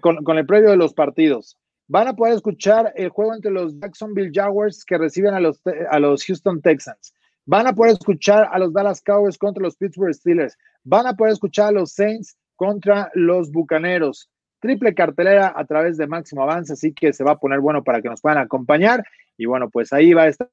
[0.00, 1.56] con, el previo de los partidos.
[1.88, 5.60] Van a poder escuchar el juego entre los Jacksonville Jaguars que reciben a los,
[5.90, 7.12] a los Houston Texans.
[7.46, 10.56] Van a poder escuchar a los Dallas Cowboys contra los Pittsburgh Steelers.
[10.84, 14.30] Van a poder escuchar a los Saints contra los Bucaneros.
[14.60, 18.02] Triple cartelera a través de Máximo Avance, así que se va a poner bueno para
[18.02, 19.02] que nos puedan acompañar.
[19.38, 20.50] Y bueno, pues ahí va a estar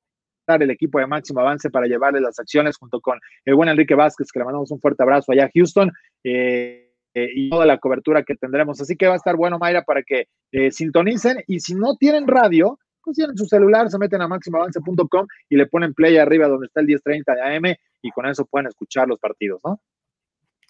[0.48, 4.32] el equipo de Máximo Avance para llevarle las acciones junto con el buen Enrique Vázquez,
[4.32, 5.91] que le mandamos un fuerte abrazo allá a Houston.
[6.24, 6.86] Eh,
[7.16, 8.80] eh, y toda la cobertura que tendremos.
[8.82, 11.38] Así que va a estar bueno, Mayra, para que eh, sintonicen.
[11.48, 15.68] Y si no tienen radio, pues tienen su celular, se meten a máximoavance.com y le
[15.68, 19.20] ponen play arriba donde está el 1030 de AM y con eso pueden escuchar los
[19.20, 19.80] partidos, ¿no?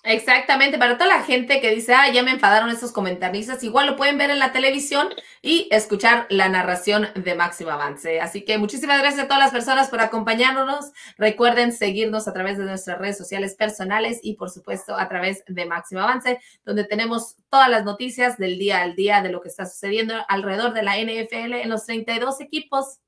[0.07, 3.95] Exactamente, para toda la gente que dice, ah, ya me enfadaron esos comentaristas, igual lo
[3.95, 5.10] pueden ver en la televisión
[5.41, 8.22] y escuchar la narración de Máximo Avance.
[8.22, 10.91] Así que muchísimas gracias a todas las personas por acompañarnos.
[11.18, 15.65] Recuerden seguirnos a través de nuestras redes sociales personales y por supuesto a través de
[15.65, 19.65] Máximo Avance, donde tenemos todas las noticias del día al día de lo que está
[19.65, 22.99] sucediendo alrededor de la NFL en los 32 equipos.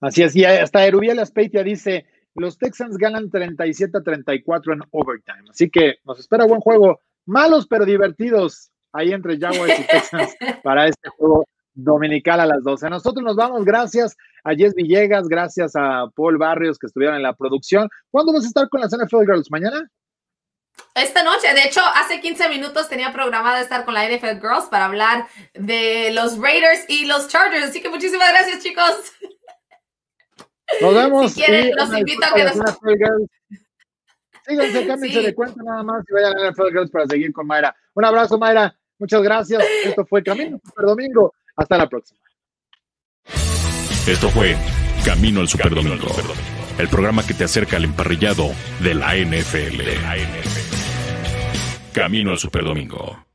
[0.00, 2.04] Así es, y hasta Erubiel Aspeitia dice,
[2.36, 5.50] los Texans ganan 37 a 34 en overtime.
[5.50, 7.00] Así que nos espera buen juego.
[7.26, 12.90] Malos pero divertidos ahí entre Jaguars y Texans para este juego dominical a las 12.
[12.90, 13.64] Nosotros nos vamos.
[13.64, 17.88] Gracias a Jess Villegas, gracias a Paul Barrios que estuvieron en la producción.
[18.10, 19.50] ¿Cuándo vas a estar con las NFL Girls?
[19.50, 19.88] ¿Mañana?
[20.94, 24.86] Esta noche, de hecho, hace 15 minutos tenía programado estar con la NFL Girls para
[24.86, 27.66] hablar de los Raiders y los Chargers.
[27.66, 29.12] Así que muchísimas gracias, chicos.
[30.80, 31.32] Nos vemos.
[31.32, 32.54] Si quieren, los invito a que nos...
[34.46, 37.74] Síganse, cámbiense de cuenta nada más y vayan a NFL Girls para seguir con Mayra.
[37.94, 38.76] Un abrazo, Mayra.
[38.98, 39.62] Muchas gracias.
[39.84, 41.34] Esto fue Camino Super Domingo.
[41.56, 42.20] Hasta la próxima.
[44.06, 44.56] Esto fue
[45.04, 46.06] Camino al Super Domingo,
[46.78, 49.80] el programa que te acerca al emparrillado de la NFL.
[51.92, 53.25] Camino al Super Domingo.